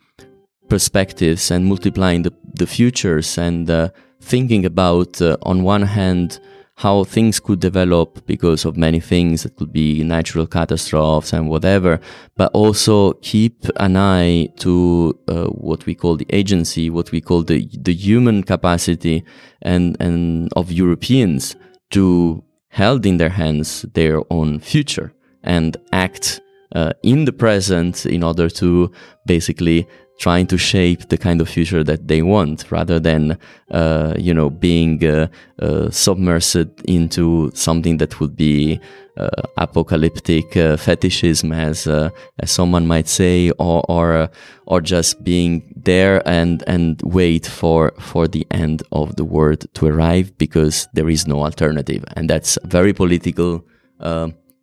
perspectives 0.69 1.51
and 1.51 1.65
multiplying 1.65 2.23
the 2.23 2.33
the 2.59 2.67
futures 2.67 3.37
and 3.37 3.69
uh, 3.69 3.89
thinking 4.21 4.65
about 4.65 5.21
uh, 5.21 5.37
on 5.43 5.63
one 5.63 5.83
hand 5.83 6.39
how 6.75 7.03
things 7.03 7.39
could 7.39 7.59
develop 7.59 8.25
because 8.25 8.65
of 8.65 8.75
many 8.75 8.99
things. 8.99 9.45
It 9.45 9.55
could 9.55 9.71
be 9.71 10.03
natural 10.03 10.47
catastrophes 10.47 11.31
and 11.31 11.49
whatever, 11.49 11.99
but 12.35 12.51
also 12.53 13.13
keep 13.21 13.65
an 13.77 13.95
eye 13.95 14.47
to 14.57 15.17
uh, 15.27 15.45
what 15.45 15.85
we 15.85 15.93
call 15.95 16.17
the 16.17 16.25
agency, 16.29 16.89
what 16.89 17.11
we 17.11 17.21
call 17.21 17.43
the 17.43 17.69
the 17.81 17.93
human 17.93 18.43
capacity 18.43 19.23
and 19.61 19.95
and 19.99 20.49
of 20.55 20.71
Europeans 20.71 21.55
to 21.91 22.43
held 22.69 23.05
in 23.05 23.17
their 23.17 23.29
hands 23.29 23.83
their 23.93 24.21
own 24.31 24.59
future 24.59 25.13
and 25.43 25.77
act 25.91 26.41
uh, 26.75 26.91
in 27.03 27.25
the 27.25 27.31
present 27.31 28.05
in 28.05 28.23
order 28.23 28.49
to 28.49 28.91
basically 29.27 29.87
trying 30.19 30.47
to 30.47 30.57
shape 30.57 31.09
the 31.09 31.17
kind 31.17 31.41
of 31.41 31.49
future 31.49 31.83
that 31.83 32.07
they 32.07 32.21
want 32.21 32.71
rather 32.71 32.99
than 32.99 33.37
uh, 33.71 34.13
you 34.17 34.33
know 34.33 34.49
being 34.49 35.03
uh, 35.03 35.27
uh, 35.59 35.87
submersed 35.89 36.69
into 36.85 37.51
something 37.53 37.97
that 37.97 38.19
would 38.19 38.35
be 38.35 38.79
uh, 39.17 39.29
apocalyptic 39.57 40.55
uh, 40.57 40.77
fetishism 40.77 41.51
as 41.51 41.87
uh, 41.87 42.09
as 42.39 42.51
someone 42.51 42.87
might 42.87 43.07
say 43.07 43.51
or 43.59 43.83
or 43.89 44.29
or 44.65 44.81
just 44.81 45.23
being 45.23 45.61
there 45.75 46.27
and 46.27 46.63
and 46.67 47.01
wait 47.03 47.45
for 47.45 47.91
for 47.99 48.27
the 48.27 48.45
end 48.51 48.81
of 48.91 49.15
the 49.15 49.25
world 49.25 49.65
to 49.73 49.87
arrive 49.87 50.35
because 50.37 50.87
there 50.93 51.09
is 51.09 51.27
no 51.27 51.43
alternative. 51.43 52.03
And 52.15 52.29
that's 52.29 52.57
very 52.63 52.93
political 52.93 53.65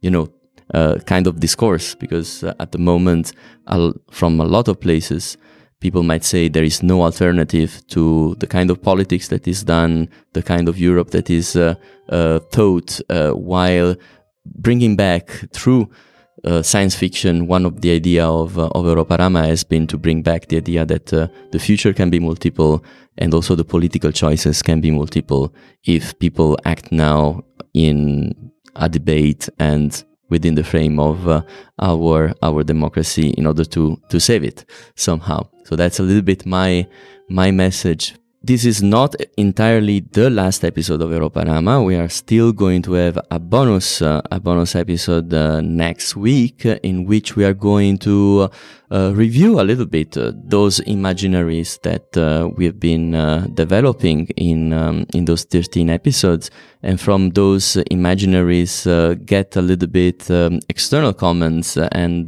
you 0.03 0.11
know 0.11 0.29
uh, 0.75 0.99
kind 1.07 1.27
of 1.27 1.41
discourse 1.41 1.95
because 1.95 2.45
uh, 2.45 2.55
at 2.61 2.73
the 2.73 2.79
moment, 2.79 3.33
from 4.11 4.41
a 4.41 4.45
lot 4.45 4.69
of 4.69 4.81
places, 4.81 5.37
people 5.81 6.03
might 6.03 6.25
say 6.25 6.49
there 6.49 6.65
is 6.65 6.83
no 6.83 7.03
alternative 7.03 7.83
to 7.89 8.35
the 8.39 8.47
kind 8.47 8.71
of 8.71 8.83
politics 8.83 9.29
that 9.29 9.49
is 9.49 9.65
done, 9.65 10.09
the 10.33 10.43
kind 10.43 10.69
of 10.69 10.79
Europe 10.79 11.11
that 11.11 11.31
is 11.31 11.57
uh, 11.57 11.75
uh 12.09 12.39
taught, 12.51 13.01
while 13.09 13.97
bringing 14.45 14.97
back 14.97 15.29
through 15.53 15.89
uh, 16.45 16.63
science 16.63 16.95
fiction, 16.95 17.47
one 17.47 17.67
of 17.67 17.83
the 17.83 17.91
idea 17.91 18.27
of 18.27 18.59
uh, 18.59 18.69
of 18.69 18.85
Europarama 18.85 19.47
has 19.47 19.63
been 19.63 19.87
to 19.87 19.99
bring 19.99 20.23
back 20.23 20.49
the 20.49 20.57
idea 20.57 20.87
that 20.87 21.13
uh, 21.13 21.29
the 21.53 21.59
future 21.59 21.93
can 21.93 22.09
be 22.09 22.19
multiple 22.19 22.83
and 23.19 23.35
also 23.35 23.55
the 23.55 23.65
political 23.65 24.11
choices 24.11 24.63
can 24.63 24.81
be 24.81 24.91
multiple 24.91 25.55
if 25.85 26.19
people 26.19 26.57
act 26.65 26.93
now 26.93 27.43
in 27.75 28.53
a 28.77 28.89
debate 28.89 29.49
and 29.59 30.05
within 30.31 30.55
the 30.55 30.65
frame 30.65 30.99
of 30.99 31.29
uh, 31.29 31.43
our 31.79 32.33
our 32.43 32.63
democracy 32.63 33.31
in 33.31 33.47
order 33.47 33.65
to 33.65 34.01
to 34.09 34.19
save 34.19 34.45
it 34.45 34.65
somehow. 34.97 35.47
So 35.65 35.77
that's 35.77 35.99
a 35.99 36.03
little 36.03 36.23
bit 36.23 36.47
my 36.47 36.87
my 37.29 37.51
message 37.51 38.15
this 38.43 38.65
is 38.65 38.83
not 38.83 39.15
entirely 39.37 40.01
the 40.01 40.31
last 40.31 40.65
episode 40.65 41.03
of 41.03 41.11
Europarama. 41.11 41.85
We 41.85 41.97
are 41.97 42.09
still 42.09 42.53
going 42.53 42.81
to 42.83 42.95
have 42.95 43.19
a 43.31 43.39
bonus, 43.39 44.01
uh, 44.01 44.23
a 44.31 44.41
bonus 44.41 44.75
episode 44.75 45.33
uh, 45.35 45.61
next 45.61 46.17
week 46.17 46.65
uh, 46.65 46.79
in 46.83 47.05
which 47.05 47.37
we 47.37 47.45
are 47.45 47.53
going 47.53 47.99
to 47.99 48.49
uh, 48.91 49.13
review 49.15 49.61
a 49.61 49.63
little 49.63 49.87
bit 49.87 50.17
uh, 50.17 50.33
those 50.35 50.81
imaginaries 50.81 51.81
that 51.83 52.17
uh, 52.17 52.49
we 52.49 52.65
have 52.65 52.81
been 52.81 53.13
developing 53.55 54.27
in 54.37 54.73
um, 54.73 55.07
in 55.15 55.25
those 55.25 55.45
13 55.45 55.89
episodes, 55.89 56.51
and 56.83 57.01
from 57.01 57.31
those 57.31 57.75
imaginaries 57.91 58.85
get 59.27 59.55
a 59.57 59.63
little 59.63 59.89
bit 59.89 60.29
um, 60.31 60.59
external 60.69 61.13
comments 61.13 61.77
and 61.77 62.27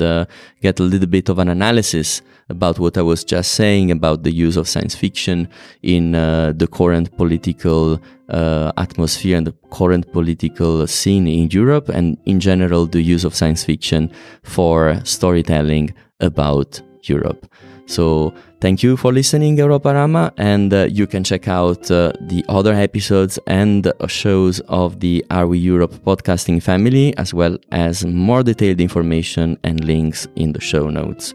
get 0.61 0.79
a 0.79 0.83
little 0.83 1.09
bit 1.09 1.29
of 1.29 1.38
an 1.38 1.48
analysis 1.48 2.22
about 2.48 2.79
what 2.79 2.96
I 2.96 3.03
was 3.03 3.25
just 3.25 3.53
saying 3.53 3.90
about 3.90 4.22
the 4.22 4.33
use 4.33 4.57
of 4.57 4.68
science 4.68 4.94
fiction 4.94 5.48
in 5.83 6.14
uh, 6.14 6.53
the 6.55 6.66
current 6.66 7.16
political 7.16 8.01
uh, 8.32 8.72
atmosphere 8.76 9.36
and 9.36 9.46
the 9.46 9.54
current 9.70 10.10
political 10.12 10.86
scene 10.86 11.26
in 11.26 11.48
Europe, 11.50 11.88
and 11.88 12.16
in 12.24 12.40
general, 12.40 12.86
the 12.86 13.02
use 13.02 13.24
of 13.24 13.34
science 13.34 13.64
fiction 13.64 14.10
for 14.42 15.00
storytelling 15.04 15.94
about 16.20 16.80
Europe. 17.02 17.46
So, 17.86 18.32
thank 18.60 18.82
you 18.82 18.96
for 18.96 19.12
listening, 19.12 19.56
Europarama, 19.56 20.32
and 20.38 20.72
uh, 20.72 20.84
you 20.84 21.06
can 21.06 21.24
check 21.24 21.48
out 21.48 21.90
uh, 21.90 22.12
the 22.20 22.44
other 22.48 22.72
episodes 22.72 23.38
and 23.46 23.92
shows 24.06 24.60
of 24.68 25.00
the 25.00 25.24
Are 25.30 25.46
We 25.46 25.58
Europe 25.58 25.92
podcasting 26.04 26.62
family, 26.62 27.14
as 27.18 27.34
well 27.34 27.58
as 27.72 28.04
more 28.04 28.42
detailed 28.42 28.80
information 28.80 29.58
and 29.64 29.84
links 29.84 30.26
in 30.36 30.52
the 30.52 30.60
show 30.60 30.88
notes. 30.88 31.34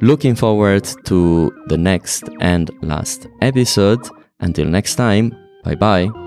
Looking 0.00 0.34
forward 0.34 0.84
to 1.04 1.52
the 1.68 1.78
next 1.78 2.24
and 2.40 2.70
last 2.82 3.28
episode. 3.40 4.06
Until 4.40 4.66
next 4.66 4.96
time, 4.96 5.34
bye 5.64 5.76
bye. 5.76 6.25